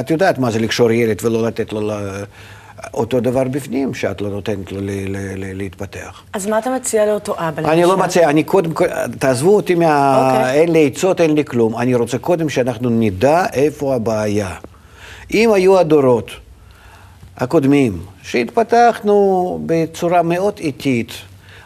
את 0.00 0.10
יודעת 0.10 0.38
מה 0.38 0.50
זה 0.50 0.58
לקשור 0.58 0.90
ילד 0.90 1.16
ולא 1.22 1.46
לתת 1.46 1.72
לו... 1.72 1.92
אותו 2.94 3.20
דבר 3.20 3.44
בפנים, 3.44 3.94
שאת 3.94 4.20
לא 4.20 4.28
נותנת 4.28 4.72
לו 4.72 4.78
להתפתח. 5.36 6.22
אז 6.32 6.46
מה 6.46 6.58
אתה 6.58 6.70
מציע 6.70 7.06
לאותו 7.06 7.34
אבא? 7.38 7.72
אני 7.72 7.82
לא? 7.82 7.96
מציע, 7.96 8.30
אני 8.30 8.44
קודם 8.44 8.72
כל, 8.72 8.84
תעזבו 9.18 9.56
אותי 9.56 9.74
מה... 9.74 10.16
אוקיי. 10.30 10.60
אין 10.60 10.72
לי 10.72 10.86
עצות, 10.86 11.20
אין 11.20 11.34
לי 11.34 11.44
כלום. 11.44 11.78
אני 11.78 11.94
רוצה 11.94 12.18
קודם 12.18 12.48
שאנחנו 12.48 12.90
נדע 12.90 13.44
איפה 13.52 13.94
הבעיה. 13.94 14.54
אם 15.34 15.52
היו 15.52 15.78
הדורות 15.78 16.30
הקודמים, 17.36 18.00
שהתפתחנו 18.22 19.60
בצורה 19.66 20.22
מאוד 20.22 20.54
איטית, 20.58 21.12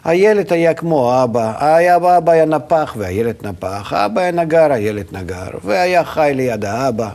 הילד 0.06 0.52
היה 0.52 0.75
כמו 0.75 1.12
האבא, 1.12 1.52
היה, 1.58 1.94
האבא 1.94 2.32
היה 2.32 2.44
נפח 2.44 2.94
והילד 2.98 3.34
נפח, 3.42 3.92
האבא 3.92 4.20
היה 4.20 4.30
נגר, 4.30 4.72
הילד 4.72 5.04
נגר, 5.12 5.48
והיה 5.64 6.04
חי 6.04 6.32
ליד 6.34 6.64
האבא, 6.64 7.08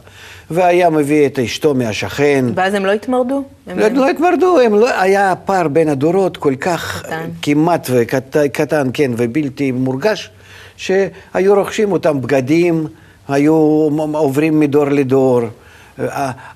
והיה 0.52 0.90
מביא 0.90 1.26
את 1.26 1.40
אשתו 1.40 1.74
מהשכן. 1.74 2.46
ואז 2.56 2.74
הם 2.74 2.86
לא 2.86 2.92
התמרדו? 2.92 3.44
הם- 3.68 3.80
לא, 3.80 3.88
לא 3.88 4.10
התמרדו, 4.10 4.60
הם 4.60 4.74
לא, 4.76 5.02
היה 5.02 5.34
פער 5.46 5.68
בין 5.68 5.90
הדורות 5.90 6.38
כל 6.38 6.56
כך 6.56 7.04
קטן. 7.06 7.30
כמעט 7.42 7.88
וקטן, 7.92 8.48
קטן, 8.48 8.88
כן, 8.94 9.12
ובלתי 9.18 9.72
מורגש, 9.72 10.30
שהיו 10.78 11.54
רוכשים 11.56 11.92
אותם 11.92 12.22
בגדים, 12.22 12.88
היו 13.28 13.54
עוברים 14.14 14.60
מדור 14.60 14.86
לדור. 14.86 15.42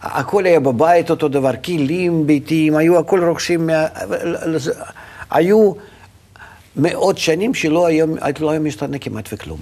הכל 0.02 0.46
היה 0.46 0.60
בבית 0.60 1.10
אותו 1.10 1.28
דבר, 1.28 1.52
כלים 1.66 2.28
ביתיים, 2.28 2.76
היו 2.76 3.00
הכל 3.00 3.24
רוכשים, 3.24 3.68
מה... 3.68 3.86
היו 5.32 5.72
מאות 6.78 7.18
שנים 7.18 7.54
שלא 7.54 7.86
היה, 7.88 8.06
לא 8.40 8.50
היה 8.52 8.60
משתנה 8.60 9.00
כמעט 9.00 9.30
וכלום. 9.34 9.60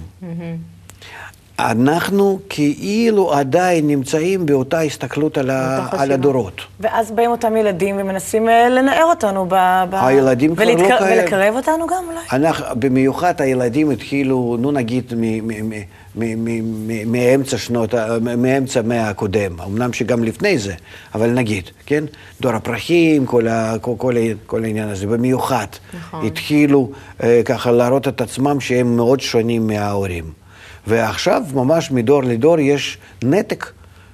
אנחנו 1.60 2.40
כאילו 2.50 3.34
עדיין 3.34 3.88
נמצאים 3.88 4.46
באותה 4.46 4.80
הסתכלות 4.82 5.38
על, 5.38 5.50
ה, 5.50 5.88
על. 5.92 6.12
הדורות. 6.12 6.62
ואז 6.80 7.12
באים 7.12 7.32
אותם 7.32 7.58
ילדים 7.58 7.96
ומנסים 8.00 8.50
אה, 8.50 8.70
לנער 8.70 9.04
אותנו 9.06 9.46
ב... 9.50 9.54
ב... 9.90 9.96
הילדים 9.96 10.56
כבר 10.56 10.64
לא 10.66 10.70
ולהתקר- 10.72 11.00
כאלה. 11.00 11.22
ולקרב 11.22 11.56
אותנו 11.56 11.88
גם 11.88 12.04
אולי? 12.08 12.20
אנחנו, 12.32 12.66
במיוחד 12.80 13.34
הילדים 13.42 13.92
התחילו, 13.92 14.58
נו 14.60 14.72
נגיד, 14.72 15.14
מ- 15.18 15.48
מ- 15.48 15.70
מ- 15.70 15.84
מ- 16.16 16.46
מ- 16.46 16.88
מ- 16.88 17.12
מאמצע 17.12 17.58
שנות, 17.58 17.94
מאמצע 18.38 18.80
המאה 18.80 19.10
הקודם, 19.10 19.60
אמנם 19.66 19.94
שגם 19.94 20.24
לפני 20.24 20.58
זה, 20.58 20.74
אבל 21.16 21.30
נגיד, 21.30 21.64
כן? 21.86 22.04
דור 22.42 22.52
הפרחים, 22.54 23.26
כל, 23.26 23.48
ה, 23.48 23.76
כל, 23.82 23.92
כל, 23.98 24.14
כל 24.46 24.64
העניין 24.64 24.90
הזה, 24.90 25.08
במיוחד, 25.08 25.68
נכון. 25.98 26.26
התחילו 26.26 26.90
אה, 27.24 27.42
ככה 27.46 27.72
להראות 27.72 28.08
את 28.08 28.22
עצמם 28.22 28.60
שהם 28.60 28.96
מאוד 28.96 29.20
שונים 29.20 29.68
מההורים. 29.68 30.43
ועכשיו, 30.88 31.44
ממש 31.54 31.92
מדור 31.92 32.24
לדור, 32.24 32.60
יש 32.60 32.98
נתק 33.24 33.72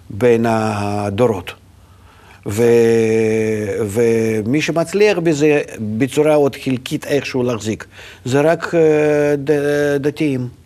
בין 0.10 0.46
הדורות. 0.50 1.54
ו... 2.46 2.64
ומי 3.86 4.62
שמצליח 4.62 5.18
בזה 5.20 5.62
בצורה 5.98 6.34
עוד 6.34 6.56
חלקית 6.56 7.06
איכשהו 7.06 7.44
להחזיק, 7.44 7.86
זה 8.26 8.42
רק 8.42 8.76
אה, 8.76 9.36
ד... 9.36 9.52
דתיים. 10.00 10.59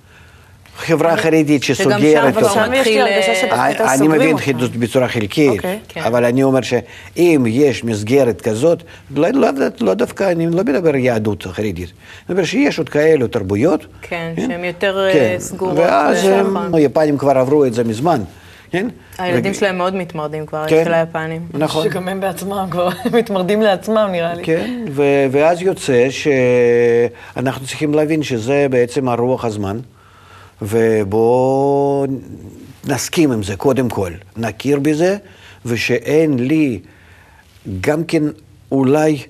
חברה 0.77 1.18
חרדית 1.18 1.63
שגם 1.63 1.75
שסוגרת 1.75 2.34
שם. 2.34 2.39
כבר 2.39 2.50
שם 2.50 2.72
מתחיל, 2.72 3.01
הרגשה 3.01 3.51
אה, 3.51 3.72
יותר 3.72 3.86
אני 3.94 4.08
מבין. 4.08 4.38
חידוש 4.38 4.70
בצורה 4.70 5.08
חלקית, 5.08 5.50
אוקיי. 5.50 5.80
כן. 5.88 6.01
אבל 6.01 6.25
אני 6.25 6.44
אומר 6.44 6.62
שאם 6.62 7.46
יש 7.48 7.84
מסגרת 7.84 8.42
כזאת, 8.42 8.84
לא, 9.15 9.30
לא, 9.30 9.48
לא 9.82 9.94
דווקא, 9.94 10.32
אני 10.32 10.48
לא 10.48 10.63
מדבר 10.63 10.96
יהדות 10.96 11.44
חרדית, 11.44 11.77
אני 11.77 11.89
מדבר 12.30 12.44
שיש 12.44 12.77
עוד 12.77 12.89
כאלו 12.89 13.27
תרבויות. 13.27 13.86
כן, 14.01 14.34
שהן 14.36 14.63
יותר, 14.63 15.06
אה, 15.08 15.13
כן. 15.13 15.36
סגורות, 15.39 15.77
ואז 15.77 16.25
אה, 16.25 16.39
הם, 16.39 16.58
נכון. 16.58 16.75
היפנים 16.75 17.18
כבר 17.18 17.38
עברו 17.38 17.65
את 17.65 17.74
זה 17.74 17.84
מזמן, 17.84 18.22
כן? 18.72 18.88
הילדים 19.18 19.53
שלהם 19.53 19.77
מאוד 19.77 19.96
מתמרדים 19.96 20.46
כבר, 20.46 20.65
כן. 20.68 20.84
של 20.86 20.94
היפנים. 20.94 21.42
נכון. 21.53 21.84
שגם 21.84 22.08
הם 22.08 22.22
בעצמם 22.22 22.68
כבר 22.72 22.89
מתמרדים 23.18 23.62
לעצמם, 23.62 24.10
נראה 24.12 24.34
לי. 24.34 24.44
כן, 24.44 24.86
ואז 25.32 25.62
יוצא 25.62 26.08
שאנחנו 26.10 27.68
צריכים 27.68 27.94
להבין 27.94 28.24
שזה 28.24 28.68
בעצם 28.70 29.10
הרוח 29.10 29.46
הזמן, 29.46 29.80
ובואו 30.63 32.05
נסכים 32.88 33.32
עם 33.32 33.43
זה 33.43 33.55
קודם 33.55 33.89
כל, 33.89 34.12
נכיר 34.38 34.79
בזה, 34.79 35.17
ושאין 35.65 36.39
לי 36.39 36.79
גם 37.82 38.03
כן 38.03 38.24
אולי 38.72 39.24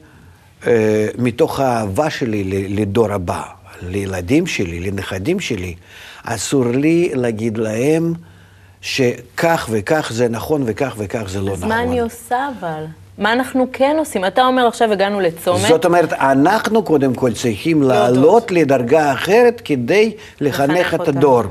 אה, 0.68 1.08
מתוך 1.18 1.60
האהבה 1.60 2.10
שלי 2.10 2.68
לדור 2.70 3.12
הבא, 3.12 3.42
לילדים 3.82 4.48
שלי, 4.48 4.80
לנכדים 4.80 5.40
שלי, 5.40 5.76
אסור 6.24 6.66
לי 6.66 7.12
להגיד 7.14 7.58
להם 7.58 8.14
שכך 8.82 9.68
וכך 9.72 10.12
זה 10.14 10.30
נכון 10.30 10.64
וכך 10.66 10.96
וכך 10.98 11.24
זה 11.28 11.42
לא 11.42 11.52
אז 11.52 11.58
נכון. 11.58 11.70
מה 11.70 11.84
אני 11.84 12.00
עושה 12.00 12.50
אבל? 12.60 12.86
מה 13.18 13.34
אנחנו 13.34 13.68
כן 13.74 13.96
עושים? 14.00 14.26
אתה 14.26 14.46
אומר 14.46 14.68
עכשיו 14.68 14.92
הגענו 14.92 15.20
לצומת, 15.20 15.62
זאת 15.62 15.86
אומרת, 15.86 16.14
אנחנו 16.14 16.84
קודם 16.84 17.14
כל 17.14 17.34
צריכים 17.34 17.84
לעלות 17.84 18.52
לדרגה 18.52 19.14
אחרת 19.14 19.62
כדי 19.66 20.12
לחנך 20.42 20.70
לחנך 20.70 20.94
את. 20.94 21.08
הדור, 21.08 21.44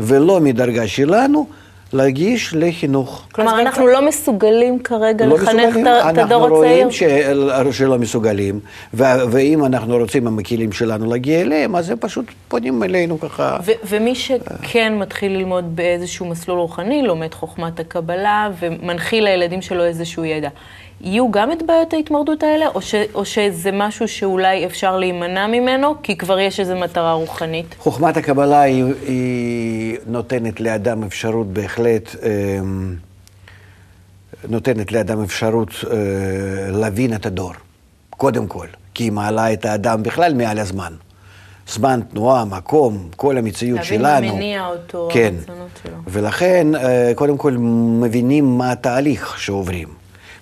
ולא 0.00 0.40
מדרגה 0.40 0.88
שלנו 0.88 1.46
להגיש 1.92 2.54
לחינוך. 2.56 3.26
כלומר 3.32 3.60
אנחנו 3.60 3.86
לא 3.86 4.08
מסוגלים 4.08 4.78
כרגע 4.78 5.26
לא 5.26 5.34
לחנך 5.34 5.66
מסוגלים, 5.66 5.86
את 5.86 6.18
הדור 6.18 6.42
אנחנו 6.42 6.56
רואים 6.56 6.88
הצעיר? 6.88 7.70
ש... 7.70 7.78
שלא 7.78 7.98
מסוגלים, 7.98 8.60
ו... 8.94 9.04
ואם 9.30 9.64
אנחנו 9.64 9.96
רוצים 9.96 10.26
עם 10.26 10.38
הכלים 10.38 10.72
שלנו 10.72 11.10
להגיע 11.10 11.40
אליהם, 11.40 11.76
אז 11.76 11.90
הם 11.90 11.96
פשוט 12.00 12.24
פונים 12.48 12.82
אלינו 12.82 13.20
ככה. 13.20 13.56
ו- 13.64 13.72
ומי 13.84 14.14
שכן 14.14 14.98
מתחיל 14.98 15.32
ללמוד 15.32 15.76
באיזשהו 15.76 16.26
מסלול 16.26 16.58
רוחני, 16.58 17.02
לומד 17.02 17.34
חוכמת 17.34 17.80
הקבלה 17.80 18.50
ומנחיל 18.60 19.24
לילדים 19.24 19.62
שלו 19.62 19.84
איזשהו 19.84 20.24
ידע. 20.24 20.48
יהיו 21.00 21.30
גם 21.30 21.52
את 21.52 21.62
בעיות 21.66 21.92
ההתמרדות 21.92 22.42
האלה, 22.42 22.66
או, 22.66 22.82
ש- 22.82 22.94
או 23.14 23.24
שזה 23.24 23.70
משהו 23.72 24.08
שאולי 24.08 24.66
אפשר 24.66 24.96
להימנע 24.96 25.46
ממנו, 25.46 25.94
כי 26.02 26.16
כבר 26.16 26.38
יש 26.40 26.60
איזו 26.60 26.76
מטרה 26.76 27.12
רוחנית? 27.12 27.74
חוכמת 27.78 28.16
הקבלה 28.16 28.60
היא, 28.60 28.84
היא 29.06 29.98
נותנת 30.06 30.60
לאדם 30.60 31.02
אפשרות 31.04 31.46
בהחלט, 31.46 32.16
אמ, 32.22 32.94
נותנת 34.48 34.92
לאדם 34.92 35.22
אפשרות 35.22 35.70
אה, 35.90 35.96
להבין 36.70 37.14
את 37.14 37.26
הדור, 37.26 37.52
קודם 38.10 38.46
כל, 38.46 38.66
כי 38.94 39.04
היא 39.04 39.12
מעלה 39.12 39.52
את 39.52 39.64
האדם 39.64 40.02
בכלל 40.02 40.34
מעל 40.34 40.58
הזמן. 40.58 40.92
זמן, 41.68 42.00
תנועה, 42.10 42.44
מקום, 42.44 43.08
כל 43.16 43.38
המציאות 43.38 43.80
להבין 43.80 43.98
שלנו. 43.98 44.26
מה 44.26 44.32
מניע 44.34 44.66
אותו, 44.66 45.08
כן. 45.12 45.34
הרצונות 45.38 45.68
שלו. 45.82 45.92
ולכן, 46.06 46.66
אה, 46.74 47.12
קודם 47.14 47.36
כל, 47.36 47.52
מבינים 48.00 48.58
מה 48.58 48.72
התהליך 48.72 49.38
שעוברים. 49.40 49.88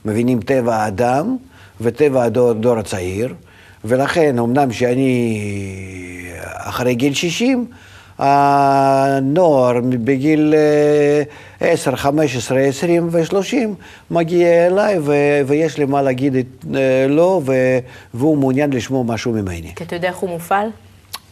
מבינים 0.06 0.40
טבע 0.40 0.76
האדם 0.76 1.36
וטבע 1.80 2.24
הדור, 2.24 2.50
הדור 2.50 2.78
הצעיר, 2.78 3.34
ולכן, 3.84 4.38
אמנם 4.38 4.72
שאני 4.72 5.40
אחרי 6.56 6.94
גיל 6.94 7.14
60, 7.14 7.66
הנוער 8.18 9.80
בגיל 9.80 10.54
אה, 11.60 11.72
10, 11.72 11.96
15, 11.96 12.60
20 12.60 13.08
ו-30 13.12 13.54
מגיע 14.10 14.66
אליי 14.66 14.98
ו- 14.98 15.40
ויש 15.46 15.78
לי 15.78 15.84
מה 15.84 16.02
להגיד 16.02 16.34
אה, 16.36 17.06
לו 17.08 17.42
ו- 17.46 17.78
והוא 18.14 18.38
מעוניין 18.38 18.72
לשמוע 18.72 19.04
משהו 19.04 19.32
ממני. 19.32 19.72
כי 19.76 19.84
אתה 19.84 19.96
יודע 19.96 20.08
איך 20.08 20.16
הוא 20.16 20.30
מופעל? 20.30 20.68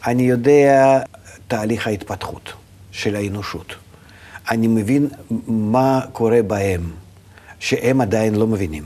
אני 0.06 0.22
יודע 0.22 0.98
תהליך 1.48 1.86
ההתפתחות 1.86 2.52
של 2.92 3.16
האנושות. 3.16 3.74
אני 4.50 4.66
מבין 4.68 5.08
מה 5.48 6.00
קורה 6.12 6.42
בהם, 6.42 6.80
שהם 7.58 8.00
עדיין 8.00 8.34
לא 8.34 8.46
מבינים. 8.46 8.84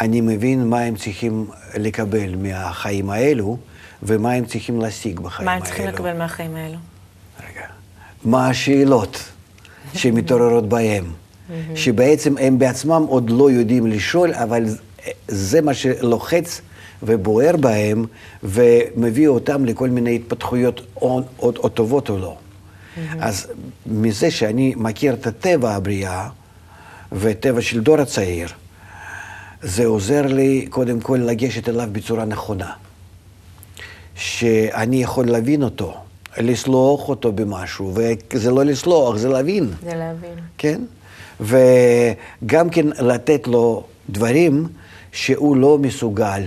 אני 0.00 0.20
מבין 0.20 0.68
מה 0.68 0.80
הם 0.80 0.96
צריכים 0.96 1.46
לקבל 1.74 2.36
מהחיים 2.36 3.10
האלו, 3.10 3.56
ומה 4.02 4.32
הם 4.32 4.44
צריכים 4.44 4.80
להשיג 4.80 5.20
בחיים 5.20 5.46
מה 5.46 5.52
האלו. 5.52 5.64
הם 5.64 5.68
צריכים 5.68 5.86
לקבל 5.86 6.18
מהחיים 6.18 6.56
האלו? 6.56 6.78
רגע. 7.40 7.66
מה 8.24 8.48
השאלות 8.48 9.22
שמתעוררות 9.94 10.68
בהם, 10.68 11.04
שבעצם 11.74 12.38
הם 12.38 12.58
בעצמם 12.58 13.04
עוד 13.08 13.30
לא 13.30 13.50
יודעים 13.50 13.86
לשאול, 13.86 14.34
אבל 14.34 14.64
זה 15.28 15.60
מה 15.60 15.74
שלוחץ 15.74 16.60
ובוער 17.02 17.56
בהם, 17.56 18.06
ומביא 18.42 19.28
אותם 19.28 19.64
לכל 19.64 19.88
מיני 19.88 20.16
התפתחויות 20.16 20.80
או, 20.96 21.22
או, 21.38 21.52
או 21.58 21.68
טובות 21.68 22.10
או 22.10 22.18
לא. 22.18 22.36
אז 23.20 23.46
מזה 23.86 24.30
שאני 24.30 24.74
מכיר 24.76 25.14
את 25.14 25.26
הטבע 25.26 25.74
הבריאה, 25.74 26.28
וטבע 27.12 27.60
של 27.62 27.80
דור 27.80 28.00
הצעיר, 28.00 28.48
זה 29.62 29.86
עוזר 29.86 30.26
לי 30.26 30.66
קודם 30.70 31.00
כל 31.00 31.16
לגשת 31.16 31.68
אליו 31.68 31.88
בצורה 31.92 32.24
נכונה. 32.24 32.70
שאני 34.14 35.02
יכול 35.02 35.26
להבין 35.26 35.62
אותו, 35.62 35.94
לסלוח 36.38 37.08
אותו 37.08 37.32
במשהו, 37.32 37.94
וזה 38.32 38.50
לא 38.50 38.64
לסלוח, 38.64 39.16
זה 39.16 39.28
להבין, 39.28 39.70
זה 39.84 39.94
להבין. 39.94 40.34
כן? 40.58 40.80
וגם 41.40 42.70
כן 42.70 42.86
לתת 42.86 43.46
לו 43.46 43.84
דברים 44.10 44.68
שהוא 45.12 45.56
לא 45.56 45.78
מסוגל 45.78 46.42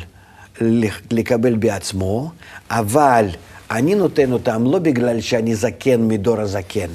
לק- 0.61 1.01
לקבל 1.11 1.55
בעצמו, 1.55 2.31
אבל 2.69 3.25
אני 3.71 3.95
נותן 3.95 4.31
אותם 4.31 4.63
לא 4.71 4.79
בגלל 4.79 5.21
שאני 5.21 5.55
זקן 5.55 6.07
מדור 6.07 6.39
הזקן, 6.39 6.89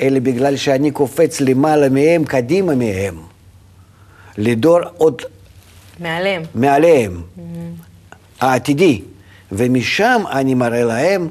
אלא 0.00 0.18
בגלל 0.18 0.56
שאני 0.56 0.90
קופץ 0.90 1.40
למעלה 1.40 1.88
מהם, 1.88 2.24
קדימה 2.24 2.74
מהם, 2.74 3.14
לדור 4.38 4.78
עוד 4.96 5.22
מעליהם. 6.00 6.42
מעליהם, 6.54 7.22
העתידי, 8.40 9.02
ומשם 9.52 10.22
אני 10.32 10.54
מראה 10.54 10.84
להם, 10.84 11.28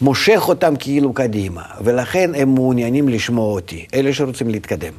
מושך 0.00 0.42
אותם 0.48 0.74
כאילו 0.78 1.12
קדימה, 1.12 1.62
ולכן 1.84 2.30
הם 2.34 2.54
מעוניינים 2.54 3.08
לשמוע 3.08 3.52
אותי, 3.52 3.86
אלה 3.94 4.12
שרוצים 4.12 4.48
להתקדם. 4.48 4.92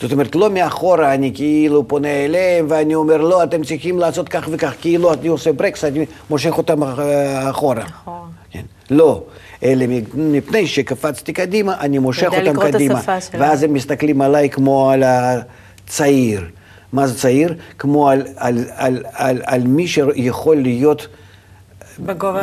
זאת 0.00 0.12
אומרת, 0.12 0.34
לא 0.36 0.50
מאחורה 0.50 1.14
אני 1.14 1.32
כאילו 1.34 1.88
פונה 1.88 2.08
אליהם 2.24 2.66
ואני 2.68 2.94
אומר, 2.94 3.16
לא, 3.16 3.44
אתם 3.44 3.64
צריכים 3.64 3.98
לעשות 3.98 4.28
כך 4.28 4.48
וכך, 4.52 4.74
כאילו 4.80 5.12
אני 5.14 5.28
עושה 5.28 5.52
ברקס, 5.52 5.84
אני 5.84 6.06
מושך 6.30 6.58
אותם 6.58 6.82
אח- 6.84 6.98
אחורה. 7.50 7.84
אחורה. 7.86 8.18
כן. 8.50 8.62
לא, 8.90 9.22
אלא 9.62 9.84
מפני 10.14 10.66
שקפצתי 10.66 11.32
קדימה, 11.32 11.80
אני 11.80 11.98
מושך 11.98 12.28
אותם 12.32 12.60
קדימה. 12.60 13.00
ואז 13.32 13.62
הם 13.62 13.72
מסתכלים 13.72 14.20
עליי 14.20 14.50
כמו 14.50 14.90
על 14.90 15.02
הצעיר. 15.06 16.44
מה 16.92 17.06
זה 17.06 17.18
צעיר? 17.18 17.54
כמו 17.78 18.08
על, 18.08 18.22
על, 18.36 18.64
על, 18.76 19.02
על, 19.12 19.42
על 19.44 19.62
מי 19.62 19.88
שיכול 19.88 20.56
להיות. 20.56 21.06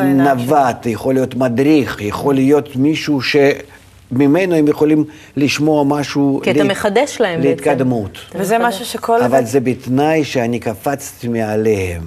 נווט, 0.05 0.85
יכול 0.85 1.13
להיות 1.13 1.35
מדריך, 1.35 2.01
יכול 2.01 2.35
להיות 2.35 2.75
מישהו 2.75 3.19
שממנו 3.21 4.55
הם 4.55 4.67
יכולים 4.67 5.05
לשמוע 5.37 5.83
משהו... 5.83 6.39
כי 6.43 6.51
אתה 6.51 6.63
מחדש 6.63 7.17
להם 7.19 7.41
בעצם. 7.41 7.49
להתקדמות. 7.49 8.17
וזה 8.35 8.57
משהו 8.59 8.85
שכל... 8.85 9.21
אבל 9.21 9.45
זה 9.45 9.59
בתנאי 9.59 10.23
שאני 10.23 10.59
קפצתי 10.59 11.27
מעליהם, 11.27 12.01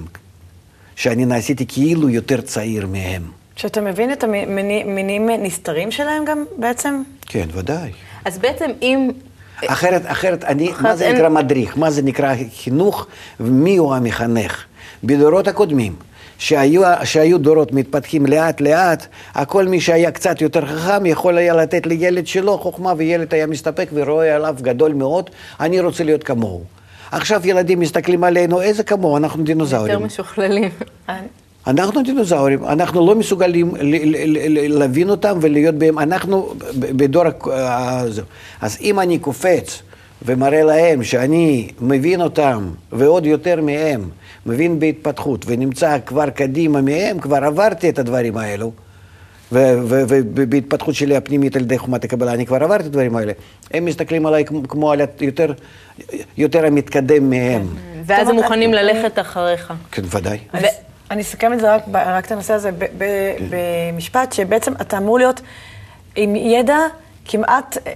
שאני 0.95 1.25
נעשיתי 1.25 1.65
כאילו 1.67 2.09
יותר 2.09 2.41
צעיר 2.41 2.87
מהם. 2.87 3.38
שאתה 3.59 3.81
מבין 3.81 4.11
את 4.11 4.23
המינים 4.23 5.29
נסתרים 5.29 5.91
שלהם 5.91 6.25
גם 6.25 6.43
בעצם? 6.57 7.01
כן, 7.25 7.45
ודאי. 7.53 7.91
אז 8.25 8.37
בעצם 8.37 8.71
אם... 8.81 9.11
אחרת, 9.67 10.01
אחרת, 10.05 10.43
אני, 10.43 10.71
אחרת 10.71 10.81
מה 10.81 10.95
זה 10.95 11.05
אין- 11.05 11.15
נקרא 11.15 11.29
מדריך? 11.29 11.77
מה 11.77 11.91
זה 11.91 12.01
נקרא 12.01 12.35
חינוך? 12.55 13.07
ומי 13.39 13.77
הוא 13.77 13.95
המחנך? 13.95 14.63
בדורות 15.03 15.47
הקודמים, 15.47 15.95
שהיו, 16.37 16.81
שהיו 17.03 17.37
דורות 17.37 17.71
מתפתחים 17.71 18.25
לאט 18.25 18.61
לאט, 18.61 19.05
הכל 19.35 19.67
מי 19.67 19.81
שהיה 19.81 20.11
קצת 20.11 20.41
יותר 20.41 20.65
חכם 20.65 21.05
יכול 21.05 21.37
היה 21.37 21.55
לתת 21.55 21.85
לילד 21.87 22.27
שלו 22.27 22.57
חוכמה, 22.57 22.93
וילד 22.97 23.33
היה 23.33 23.47
מסתפק 23.47 23.89
ורואה 23.93 24.35
עליו 24.35 24.55
גדול 24.61 24.93
מאוד, 24.93 25.29
אני 25.59 25.79
רוצה 25.79 26.03
להיות 26.03 26.23
כמוהו. 26.23 26.63
עכשיו 27.11 27.41
ילדים 27.47 27.79
מסתכלים 27.79 28.23
עלינו, 28.23 28.61
איזה 28.61 28.83
כמוהו? 28.83 29.17
אנחנו 29.17 29.43
דינוזאורים. 29.43 29.91
יותר 29.93 30.05
משוכללים. 30.05 30.69
אנחנו 31.69 32.01
דינוזאורים, 32.03 32.65
אנחנו 32.65 33.07
לא 33.07 33.15
מסוגלים 33.15 33.73
להבין 34.69 35.09
אותם 35.09 35.37
ולהיות 35.41 35.75
בהם, 35.75 35.99
אנחנו 35.99 36.53
בדור 36.79 37.23
הזה. 37.39 38.21
אז 38.61 38.77
אם 38.81 38.99
אני 38.99 39.19
קופץ 39.19 39.81
ומראה 40.25 40.63
להם 40.63 41.03
שאני 41.03 41.69
מבין 41.81 42.21
אותם 42.21 42.69
ועוד 42.91 43.25
יותר 43.25 43.61
מהם, 43.61 44.09
מבין 44.45 44.79
בהתפתחות 44.79 45.45
ונמצא 45.47 45.97
כבר 46.05 46.29
קדימה 46.29 46.81
מהם, 46.81 47.19
כבר 47.19 47.43
עברתי 47.43 47.89
את 47.89 47.99
הדברים 47.99 48.37
האלו, 48.37 48.71
ובהתפתחות 49.51 50.95
שלי 50.95 51.15
הפנימית 51.15 51.55
על 51.55 51.61
ידי 51.61 51.77
חומת 51.77 52.03
הקבלה, 52.03 52.33
אני 52.33 52.45
כבר 52.45 52.63
עברתי 52.63 52.81
את 52.81 52.87
הדברים 52.87 53.15
האלה. 53.15 53.33
הם 53.73 53.85
מסתכלים 53.85 54.25
עליי 54.25 54.43
כמו, 54.67 54.91
על 54.91 55.01
יותר, 55.21 55.53
יותר 56.37 56.65
המתקדם 56.65 57.29
מהם. 57.29 57.67
ואז 58.05 58.19
טוב, 58.19 58.29
הם 58.29 58.35
מוכנים 58.35 58.73
ללכת 58.73 59.19
אחריך. 59.19 59.73
כן, 59.91 60.01
ודאי. 60.11 60.37
אני- 61.11 61.21
אסכם 61.21 61.53
את 61.53 61.59
זה 61.59 61.75
רק, 61.75 61.81
ב- 61.87 61.95
רק 61.95 62.25
את 62.25 62.31
הנושא 62.31 62.53
הזה 62.53 62.71
ב- 62.71 62.85
ב- 62.97 63.33
במשפט, 63.49 64.33
שבעצם 64.33 64.73
אתה 64.81 64.97
אמור 64.97 65.17
להיות 65.17 65.41
עם 66.15 66.35
ידע 66.35 66.77
כמעט 67.25 67.77
אה, 67.87 67.91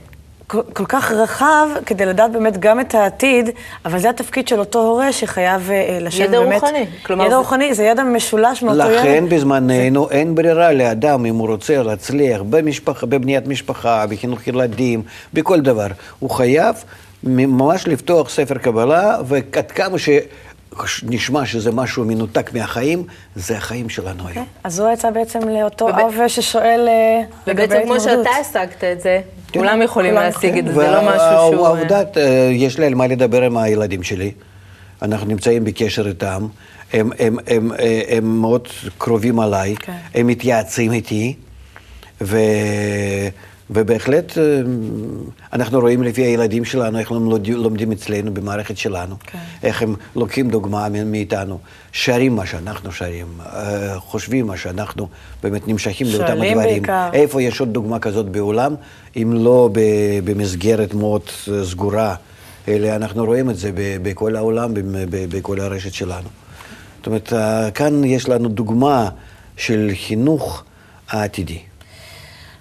כל, 0.48 0.62
כל 0.74 0.86
כך 0.88 1.12
רחב, 1.12 1.68
כדי 1.86 2.06
לדעת 2.06 2.32
באמת 2.32 2.58
גם 2.60 2.80
את 2.80 2.96
העתיד, 2.96 3.50
אבל 3.86 4.00
זה 4.00 4.10
התפקיד 4.10 4.48
של 4.48 4.60
אותו 4.60 4.80
הורה 4.80 5.12
שחייב 5.14 5.72
אה, 5.72 5.98
לשבת 6.02 6.28
ידע 6.28 6.40
באמת... 6.40 6.62
רוחני, 6.62 6.86
כלומר 7.06 7.24
ידע 7.24 7.32
זה- 7.34 7.38
רוחני, 7.38 7.74
זה 7.74 7.84
ידע 7.84 8.04
משולש 8.04 8.64
מאותו 8.64 8.80
ילד. 8.80 9.00
לכן 9.00 9.30
בזמננו 9.30 10.10
אין 10.10 10.36
ברירה 10.36 10.72
לאדם, 10.72 11.26
אם 11.26 11.36
הוא 11.36 11.48
רוצה 11.48 11.84
להצליח 11.84 12.42
במשפחה, 12.50 13.06
בבניית 13.06 13.48
משפחה, 13.48 14.06
בחינוך 14.10 14.48
ילדים, 14.48 15.02
בכל 15.34 15.60
דבר. 15.62 15.88
הוא 16.20 16.30
חייב 16.30 16.76
ממש 17.24 17.88
לפתוח 17.88 18.30
ספר 18.30 18.56
קבלה, 18.58 19.18
ועד 19.26 19.72
כמה 19.72 19.98
שנשמע 20.86 21.46
שזה 21.46 21.72
משהו 21.72 22.06
מנותק 22.06 22.54
מהחיים, 22.54 23.04
זה 23.36 23.58
החיים 23.58 23.90
שלנו 23.90 24.28
היום. 24.28 24.46
אז 24.64 24.74
זו 24.74 24.88
העצה 24.88 25.12
בעצם 25.12 25.40
לאותו 25.50 25.86
וב- 25.86 26.00
אב 26.00 26.28
ששואל 26.28 26.86
אה, 26.88 27.22
לגבי 27.48 27.64
ובעצם 27.66 27.84
כמו 27.86 27.96
התמודדות. 27.96 28.26
שאתה 28.26 28.60
השגת 28.62 28.84
את 28.84 29.02
זה, 29.02 29.22
כן. 29.52 29.60
כולם 29.60 29.82
יכולים 29.82 30.12
כולם 30.14 30.24
להשיג 30.24 30.58
את 30.58 30.66
זה, 30.66 30.78
וה- 30.78 30.86
זה 30.86 30.92
לא 30.92 31.02
משהו 31.02 31.18
שהוא... 31.54 31.62
והעובדה, 31.64 32.02
אה, 32.18 32.50
יש 32.54 32.80
לי 32.80 32.86
על 32.86 32.96
מה 32.96 33.08
לדבר 33.08 33.42
עם 33.44 33.58
הילדים 33.58 34.04
שלי. 34.04 34.32
אנחנו 35.02 35.28
נמצאים 35.28 35.64
בקשר 35.64 36.08
איתם. 36.08 36.48
הם, 36.94 37.10
הם, 37.20 37.38
הם, 37.48 37.72
אה, 37.80 38.02
הם 38.10 38.26
מאוד 38.42 38.68
קרובים 38.98 39.40
עליי, 39.40 39.76
כן. 39.80 39.94
הם 40.16 40.28
מתייעצים 40.28 40.92
איתי, 40.94 41.34
ו... 42.22 42.38
ובהחלט 43.70 44.38
אה, 44.38 44.44
אנחנו 45.54 45.80
רואים 45.80 46.04
לפי 46.04 46.22
הילדים 46.22 46.66
שלנו, 46.66 47.00
איך 47.00 47.12
הם 47.12 47.30
לומדים, 47.48 47.92
אצלנו 47.92 48.34
במערכת 48.34 48.78
שלנו, 48.78 49.16
כן. 49.24 49.40
איך 49.64 49.82
הם 49.82 49.96
לוקחים 50.16 50.50
דוגמה 50.50 50.90
מאיתנו, 51.06 51.60
שרים 51.92 52.36
מה 52.36 52.46
שאנחנו 52.46 52.92
שרים, 52.92 53.28
אה, 53.46 54.00
חושבים 54.00 54.48
מה 54.48 54.58
שאנחנו 54.58 55.08
באמת 55.44 55.68
נמשכים 55.68 56.08
לאותם 56.08 56.28
שואלים 56.28 56.60
הדברים. 56.60 56.82
בעיקר. 56.82 57.10
איפה 57.14 57.42
יש 57.42 57.60
עוד 57.60 57.74
דוגמה 57.74 58.00
כזאת 58.00 58.30
בעולם, 58.30 58.76
אם 59.16 59.34
לא 59.34 59.70
במסגרת 60.24 60.94
מאוד 60.94 61.22
אה, 61.52 61.66
סגורה, 61.66 62.16
אלא 62.68 62.96
אנחנו 62.96 63.26
רואים 63.26 63.50
את 63.50 63.58
זה 63.58 63.72
בכל 63.76 64.36
העולם, 64.36 64.72
בכל 65.10 65.60
הרשת 65.60 65.94
שלנו. 65.94 66.30
זאת 66.98 67.08
אומרת, 67.08 67.34
כאן 67.74 68.04
יש 68.04 68.30
לנו 68.30 68.50
דוגמה 68.50 69.10
של 69.58 69.92
חינוך 69.94 70.64
העתידי. 71.10 71.60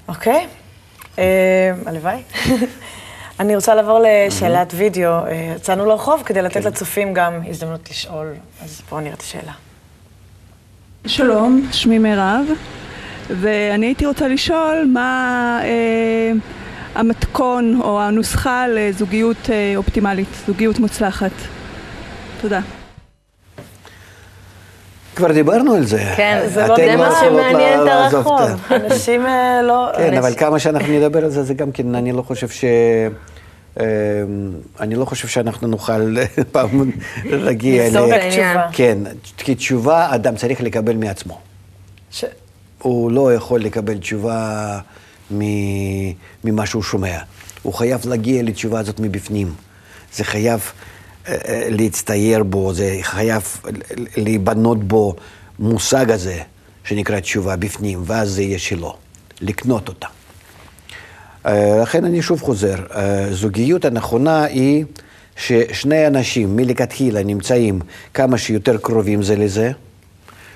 אוקיי, 0.09 0.33
אה, 0.33 0.47
הלוואי. 1.87 2.23
אני 3.41 3.57
רוצה 3.57 3.75
לעבור 3.75 4.01
לשאלת 4.07 4.73
וידאו. 4.77 5.11
אה, 5.11 5.55
יצאנו 5.57 5.87
לרחוב 5.87 6.23
כדי 6.27 6.43
לתת 6.43 6.65
לצופים 6.65 7.15
גם 7.15 7.33
הזדמנות 7.49 7.91
לשאול, 7.91 8.35
אז 8.63 8.83
בואו 8.91 9.01
נראה 9.01 9.15
את 9.15 9.21
השאלה. 9.21 9.53
שלום, 11.07 11.69
שמי 11.73 11.99
מירב, 11.99 12.47
ואני 13.31 13.87
הייתי 13.87 14.07
רוצה 14.07 14.29
לשאול 14.29 14.91
מה 14.93 15.61
אה, 15.63 16.33
המתכון 16.95 17.81
או 17.81 18.01
הנוסחה 18.01 18.69
לזוגיות 18.69 19.51
אה, 19.51 19.73
אופטימלית, 19.77 20.29
זוגיות 20.47 20.79
מוצלחת. 20.79 21.33
תודה. 22.41 22.61
כבר 25.17 25.33
דיברנו 25.33 25.75
על 25.75 25.85
זה. 25.87 26.05
כן, 26.17 26.43
זה 26.55 26.67
לא 26.67 26.77
זה 26.77 26.97
מה 26.97 27.07
יכולות 27.07 27.19
שמעניין 27.21 27.81
את 27.83 27.89
הרחוב. 27.89 28.41
אנשים 28.71 29.27
אה, 29.27 29.63
לא... 29.63 29.89
כן, 29.97 30.17
אבל 30.19 30.35
כמה 30.35 30.59
שאנחנו 30.59 30.93
נדבר 30.93 31.25
על 31.25 31.31
זה, 31.31 31.43
זה 31.43 31.55
גם 31.55 31.73
כן, 31.73 31.95
אני 31.95 32.13
לא 32.13 32.23
חושב 32.23 32.49
ש... 32.49 32.65
אה, 33.81 33.85
אני 34.81 34.95
לא 34.95 35.05
חושב 35.05 35.29
שאנחנו 35.29 35.69
נוכל 35.69 36.17
פעם 36.53 36.91
להגיע 37.25 37.91
ל- 37.91 37.97
העניין. 38.13 38.59
כן, 38.73 38.99
כי 39.37 39.55
תשובה 39.55 40.15
אדם 40.15 40.37
צריך 40.37 40.61
לקבל 40.61 40.97
מעצמו. 40.97 41.39
ש- 42.11 42.25
הוא 42.83 43.11
לא 43.11 43.35
יכול 43.35 43.61
לקבל 43.61 43.99
תשובה 43.99 44.79
מ- 45.35 46.13
ממה 46.45 46.67
שהוא 46.67 46.83
שומע. 46.83 47.19
הוא 47.63 47.75
חייב 47.75 48.01
להגיע 48.07 48.43
לתשובה 48.43 48.81
הזאת 48.81 49.01
מבפנים. 49.01 49.53
זה 50.15 50.25
חייב 50.25 50.61
להצטייר 51.69 52.43
בו, 52.43 52.75
זה 52.75 52.99
חייב 53.03 53.43
להיבנות 54.17 54.85
בו 54.85 55.17
מושג 55.59 56.11
הזה, 56.11 56.39
שנקרא 56.85 57.21
תשובה 57.21 57.57
בפנים, 57.57 58.03
ואז 58.07 58.31
זה 58.31 58.43
יהיה 58.43 58.59
שלו, 58.59 58.97
לקנות 59.41 59.89
אותה. 59.89 60.07
אה, 61.47 61.79
לכן 61.83 62.05
אני 62.05 62.23
שוב 62.23 62.41
חוזר, 62.41 62.77
אה, 62.95 63.27
זוגיות 63.33 63.85
הנכונה 63.85 64.45
היא 64.45 64.85
ששני 65.37 66.07
אנשים 66.07 66.57
מלכתחילה 66.57 67.23
נמצאים 67.23 67.81
כמה 68.15 68.39
שיותר 68.39 68.77
קרובים 68.77 69.23
זה 69.23 69.37
לזה, 69.37 69.73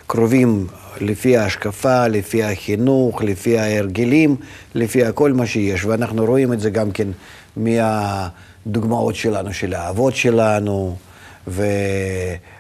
קרובים 0.07 0.67
לפי 1.01 1.37
ההשקפה, 1.37 2.07
לפי 2.09 2.43
החינוך, 2.45 3.23
לפי 3.23 3.59
ההרגלים, 3.59 4.37
לפי 4.75 5.05
הכל 5.05 5.33
מה 5.33 5.47
שיש, 5.47 5.85
ואנחנו 5.85 6.25
רואים 6.25 6.53
את 6.53 6.61
זה 6.61 6.71
גם 6.71 6.91
כן 6.91 7.09
מהדוגמאות 7.57 9.15
שלנו, 9.15 9.53
של 9.55 9.75
האבות 9.75 10.17
שלנו, 10.17 10.97
ו... 11.49 11.67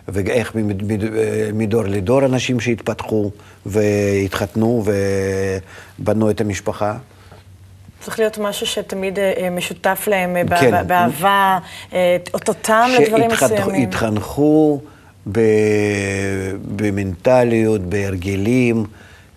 ואיך 0.08 0.54
מד- 0.54 0.82
מד- 0.92 1.10
מדור 1.54 1.82
לדור 1.84 2.24
אנשים 2.24 2.60
שהתפתחו 2.60 3.30
והתחתנו 3.66 4.84
ובנו 5.98 6.30
את 6.30 6.40
המשפחה. 6.40 6.96
צריך 8.00 8.18
להיות 8.18 8.38
משהו 8.38 8.66
שתמיד 8.66 9.18
אה, 9.18 9.48
משותף 9.50 10.04
להם, 10.10 10.36
אה, 10.36 10.60
כן. 10.60 10.70
בא- 10.70 10.82
באהבה, 10.82 11.58
אה, 11.92 12.16
אותו 12.34 12.52
טעם 12.52 12.90
לדברים 13.00 13.30
מסוימים. 13.30 13.82
שהתחנכו. 13.92 14.80
במנטליות, 16.76 17.80
בהרגלים 17.80 18.84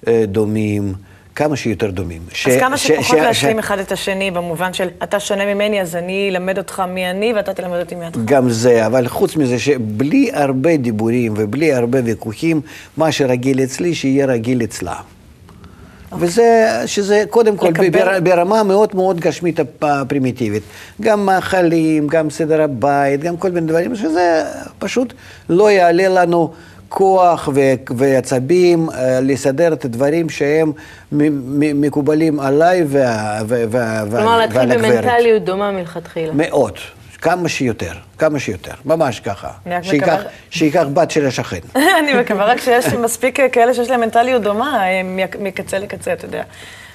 אה, 0.07 0.23
דומים, 0.27 0.93
כמה 1.35 1.55
שיותר 1.55 1.91
דומים. 1.91 2.21
אז 2.45 2.57
כמה 2.59 2.77
ש- 2.77 2.87
שפחות 2.87 3.05
ש- 3.17 3.21
להשלים 3.21 3.55
ש- 3.55 3.59
אחד 3.59 3.79
את 3.79 3.91
השני, 3.91 4.31
במובן 4.31 4.73
של 4.73 4.87
אתה 5.03 5.19
שונה 5.19 5.53
ממני, 5.53 5.81
אז 5.81 5.95
אני 5.95 6.29
אלמד 6.31 6.57
אותך 6.57 6.83
מי 6.93 7.09
אני, 7.09 7.33
ואתה 7.33 7.53
תלמד 7.53 7.79
אותי 7.79 7.95
מי 7.95 8.05
אותך. 8.05 8.19
גם 8.25 8.49
זה, 8.49 8.85
אבל 8.85 9.07
חוץ 9.07 9.35
מזה 9.35 9.59
שבלי 9.59 10.29
הרבה 10.33 10.77
דיבורים 10.77 11.33
ובלי 11.37 11.73
הרבה 11.73 11.99
ויכוחים, 12.03 12.61
מה 12.97 13.11
שרגיל 13.11 13.59
אצלי, 13.63 13.95
שיהיה 13.95 14.25
רגיל 14.25 14.63
אצלה. 14.63 14.95
וזה, 16.17 16.43
שזה 16.85 17.23
קודם 17.29 17.57
כל 17.57 17.67
לקבל- 17.67 17.89
בר, 17.89 18.19
ברמה 18.23 18.63
מאוד 18.63 18.95
מאוד 18.95 19.19
גשמית 19.19 19.59
הפ- 19.59 19.83
הפרימיטיבית. 19.83 20.63
גם 21.01 21.25
מאכלים, 21.25 22.07
גם 22.07 22.29
סדר 22.29 22.61
הבית, 22.61 23.19
גם 23.21 23.37
כל 23.37 23.51
מיני 23.51 23.67
דברים, 23.67 23.95
שזה 23.95 24.43
פשוט 24.79 25.13
לא 25.49 25.71
יעלה 25.71 26.07
לנו 26.21 26.51
כוח 26.89 27.49
ו- 27.53 27.59
ועצבים 27.97 28.89
אה, 28.89 29.19
לסדר 29.21 29.73
את 29.73 29.85
הדברים 29.85 30.29
שהם 30.29 30.71
מ- 31.11 31.81
מקובלים 31.81 32.39
עליי 32.39 32.83
וה- 32.87 33.39
ו- 33.47 33.63
וה- 33.69 34.03
כלומר, 34.09 34.25
ועל 34.27 34.39
להתחיל 34.39 34.59
ועל 34.59 34.71
הגברת. 34.71 35.03
במנטליות 35.03 35.43
דומה 35.43 35.71
מלכתחילה. 35.71 36.33
מאוד, 36.33 36.73
כמה 37.21 37.49
שיותר, 37.49 37.91
כמה 38.17 38.39
שיותר, 38.39 38.71
ממש 38.85 39.19
ככה. 39.19 39.49
אני 39.65 39.75
רק 39.75 39.83
שייקח, 39.83 40.07
מקווה- 40.07 40.29
שייקח 40.49 40.85
בת 40.93 41.11
של 41.11 41.25
השכן. 41.25 41.59
אני 41.99 42.13
מקווה 42.21 42.45
רק 42.45 42.59
שיש 42.61 42.85
מספיק 42.87 43.39
כאלה 43.51 43.73
שיש 43.73 43.89
להם 43.89 43.99
מנטליות 43.99 44.41
דומה, 44.41 44.83
מקצה 45.39 45.79
לקצה, 45.79 46.13
אתה 46.13 46.25
יודע. 46.25 46.43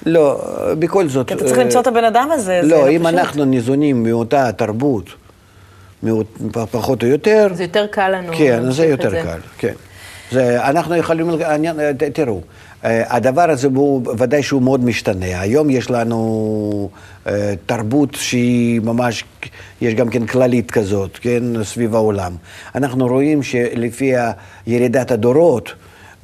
לא, 0.05 0.41
בכל 0.79 1.07
זאת... 1.07 1.27
כי 1.27 1.33
אתה 1.33 1.45
צריך 1.45 1.57
אה, 1.57 1.63
למצוא 1.63 1.81
את 1.81 1.87
הבן 1.87 2.03
אדם 2.03 2.29
הזה, 2.31 2.59
זה 2.61 2.67
לא, 2.67 2.77
לא 2.81 2.89
אם 2.89 2.99
פשוט. 3.03 3.13
אנחנו 3.13 3.45
ניזונים 3.45 4.03
מאותה 4.03 4.51
תרבות, 4.51 5.09
מאות- 6.03 6.37
פחות 6.71 7.03
או 7.03 7.07
יותר, 7.07 7.47
זה 7.53 7.63
יותר 7.63 7.87
קל 7.87 8.09
לנו. 8.09 8.33
כן, 8.37 8.71
זה 8.71 8.85
יותר 8.85 9.23
קל, 9.23 9.39
כן. 9.57 9.73
זה, 10.31 10.63
אנחנו 10.69 10.95
יכולים, 10.95 11.31
תראו, 12.13 12.41
הדבר 12.87 13.49
הזה 13.49 13.67
הוא 13.75 14.01
ודאי 14.17 14.43
שהוא 14.43 14.61
מאוד 14.61 14.83
משתנה. 14.83 15.39
היום 15.41 15.69
יש 15.69 15.89
לנו 15.89 16.89
אה, 17.27 17.53
תרבות 17.65 18.15
שהיא 18.15 18.81
ממש, 18.81 19.23
יש 19.81 19.93
גם 19.93 20.09
כן 20.09 20.25
כללית 20.25 20.71
כזאת, 20.71 21.17
כן, 21.21 21.63
סביב 21.63 21.95
העולם. 21.95 22.35
אנחנו 22.75 23.07
רואים 23.07 23.43
שלפי 23.43 24.11
ירידת 24.67 25.11
הדורות, 25.11 25.73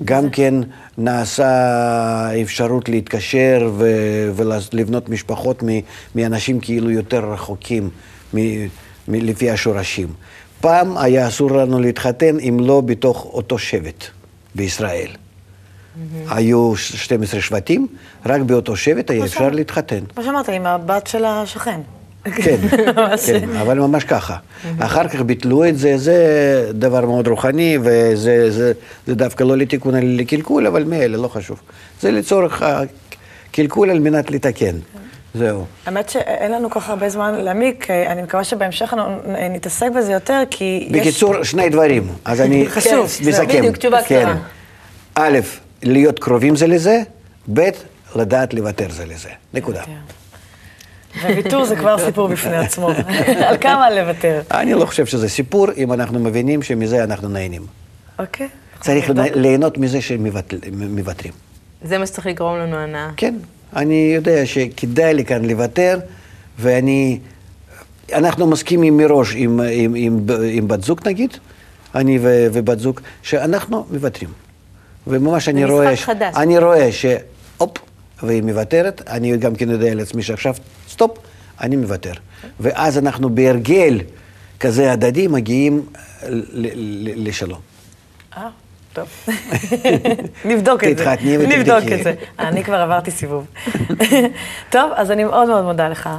גם 0.05 0.29
כן 0.29 0.53
נעשה 0.97 2.41
אפשרות 2.41 2.89
להתקשר 2.89 3.71
ו- 3.77 4.31
ולבנות 4.35 5.09
משפחות 5.09 5.63
מ- 5.63 5.79
מאנשים 6.15 6.59
כאילו 6.59 6.91
יותר 6.91 7.31
רחוקים 7.31 7.89
מ- 8.33 8.65
מ- 8.65 8.67
לפי 9.07 9.49
השורשים. 9.51 10.07
פעם 10.61 10.97
היה 10.97 11.27
אסור 11.27 11.51
לנו 11.51 11.79
להתחתן 11.79 12.39
אם 12.39 12.57
לא 12.59 12.81
בתוך 12.81 13.25
אותו 13.25 13.57
שבט 13.57 14.03
בישראל. 14.55 15.20
היו 16.29 16.75
12 16.75 17.41
שבטים, 17.41 17.87
רק 18.25 18.41
באותו 18.41 18.75
שבט 18.75 19.09
היה 19.09 19.25
אפשר 19.25 19.49
להתחתן. 19.49 19.99
כמו 20.15 20.23
שאמרת, 20.23 20.49
עם 20.49 20.65
הבת 20.65 21.07
של 21.07 21.25
השכן. 21.25 21.81
כן, 22.23 22.57
כן, 23.25 23.49
אבל 23.61 23.79
ממש 23.79 24.03
ככה. 24.03 24.35
אחר 24.79 25.07
כך 25.07 25.21
ביטלו 25.21 25.65
את 25.65 25.77
זה, 25.77 25.97
זה 25.97 26.15
דבר 26.73 27.05
מאוד 27.05 27.27
רוחני, 27.27 27.77
וזה 27.81 28.51
זה, 28.51 28.73
זה 29.07 29.15
דווקא 29.15 29.43
לא 29.43 29.57
לתיקון 29.57 29.95
אלא 29.95 30.05
לקלקול, 30.05 30.67
אבל 30.67 30.83
מאלה, 30.83 31.17
לא 31.17 31.27
חשוב. 31.27 31.61
זה 32.01 32.11
לצורך 32.11 32.61
הקלקול 32.61 33.89
על 33.89 33.99
מנת 33.99 34.31
לתקן. 34.31 34.75
זהו. 35.33 35.65
האמת 35.85 36.09
שאין 36.09 36.51
לנו 36.51 36.69
כל 36.69 36.79
כך 36.79 36.89
הרבה 36.89 37.09
זמן 37.09 37.35
להעמיק, 37.35 37.91
אה, 37.91 38.11
אני 38.11 38.21
מקווה 38.21 38.43
שבהמשך 38.43 38.93
אנחנו 38.93 39.17
נתעסק 39.49 39.87
בזה 39.95 40.13
יותר, 40.13 40.43
כי 40.49 40.87
יש... 40.91 40.97
בקיצור, 40.97 41.43
שני 41.43 41.69
דברים. 41.69 42.07
אז 42.25 42.41
אני 42.41 42.69
חשוב, 42.69 43.07
כן, 43.19 43.29
מסכם. 43.29 43.59
בדיוק, 43.59 43.77
תשובה 43.77 44.03
כן. 44.03 44.19
קצרה. 44.19 44.35
א', 45.15 45.39
להיות 45.83 46.19
קרובים 46.19 46.55
זה 46.55 46.67
לזה, 46.67 47.01
ב', 47.53 47.69
לדעת 48.15 48.53
לוותר 48.53 48.89
זה 48.89 49.05
לזה. 49.05 49.29
נקודה. 49.53 49.83
וויתור 51.23 51.65
זה 51.65 51.75
כבר 51.75 51.97
סיפור 52.05 52.27
בפני 52.27 52.57
עצמו. 52.57 52.89
על 53.47 53.57
כמה 53.57 53.89
לוותר. 53.89 54.41
אני 54.51 54.73
לא 54.73 54.85
חושב 54.85 55.05
שזה 55.05 55.29
סיפור, 55.29 55.67
אם 55.77 55.93
אנחנו 55.93 56.19
מבינים 56.19 56.61
שמזה 56.61 57.03
אנחנו 57.03 57.29
נהנים. 57.29 57.61
אוקיי. 58.19 58.47
צריך 58.79 59.11
ליהנות 59.35 59.77
מזה 59.77 60.01
שמוותרים. 60.01 61.33
זה 61.83 61.97
מה 61.97 62.05
שצריך 62.05 62.27
לגרום 62.27 62.57
לנו 62.57 62.77
הנאה. 62.77 63.09
כן, 63.17 63.35
אני 63.75 64.11
יודע 64.15 64.45
שכדאי 64.45 65.13
לי 65.13 65.25
כאן 65.25 65.45
לוותר, 65.45 65.99
ואני... 66.59 67.19
אנחנו 68.13 68.47
מסכימים 68.47 68.97
מראש 68.97 69.33
עם, 69.35 69.59
עם, 69.71 69.95
עם, 69.95 70.19
עם 70.49 70.67
בת 70.67 70.83
זוג 70.83 70.99
נגיד, 71.05 71.37
אני 71.95 72.19
ו, 72.21 72.47
ובת 72.53 72.79
זוג, 72.79 72.99
שאנחנו 73.23 73.85
מוותרים. 73.91 74.29
וממש 75.07 75.49
אני 75.49 75.63
משחק 75.63 75.73
רואה, 75.73 75.97
חדש. 75.97 76.35
אני 76.35 76.57
רואה 76.57 76.89
שהופ, 76.91 77.77
והיא 78.23 78.43
מוותרת, 78.43 79.01
אני 79.07 79.37
גם 79.37 79.55
כן 79.55 79.69
יודע 79.69 79.95
לעצמי 79.95 80.23
שעכשיו, 80.23 80.55
סטופ, 80.89 81.17
אני 81.61 81.75
מוותר. 81.75 82.13
ואז 82.59 82.97
אנחנו 82.97 83.35
בהרגל 83.35 83.99
כזה 84.59 84.91
הדדי 84.91 85.27
מגיעים 85.27 85.85
לשלום. 87.15 87.59
אה, 88.37 88.47
טוב. 88.93 89.07
נבדוק 90.45 90.83
את 90.83 90.97
זה. 90.97 91.03
תתחתני 91.03 91.37
ותבדקי. 91.37 91.57
נבדוק 91.57 91.91
את 91.99 92.03
זה. 92.03 92.13
אני 92.39 92.63
כבר 92.63 92.75
עברתי 92.75 93.11
סיבוב. 93.11 93.45
טוב, 94.69 94.91
אז 94.95 95.11
אני 95.11 95.23
מאוד 95.23 95.47
מאוד 95.47 95.63
מודה 95.63 95.89
לך, 95.89 96.09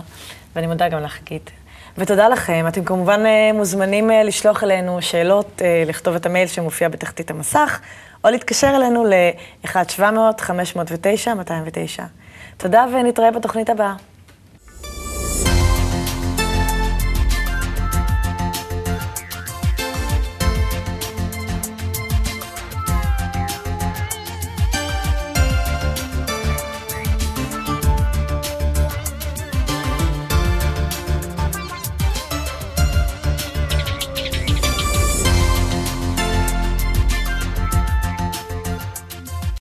ואני 0.56 0.66
מודה 0.66 0.88
גם 0.88 1.00
לך, 1.02 1.18
גיט. 1.24 1.50
ותודה 1.98 2.28
לכם. 2.28 2.64
אתם 2.68 2.84
כמובן 2.84 3.26
אה, 3.26 3.50
מוזמנים 3.54 4.10
אה, 4.10 4.22
לשלוח 4.22 4.64
אלינו 4.64 5.02
שאלות, 5.02 5.62
אה, 5.64 5.84
לכתוב 5.86 6.14
את 6.14 6.26
המייל 6.26 6.48
שמופיע 6.48 6.88
בתחתית 6.88 7.30
המסך, 7.30 7.80
או 8.24 8.30
להתקשר 8.30 8.72
אלינו 8.76 9.04
ל-1-700-509-209. 9.04 12.02
תודה, 12.56 12.84
ונתראה 12.92 13.30
בתוכנית 13.30 13.70
הבאה. 13.70 13.94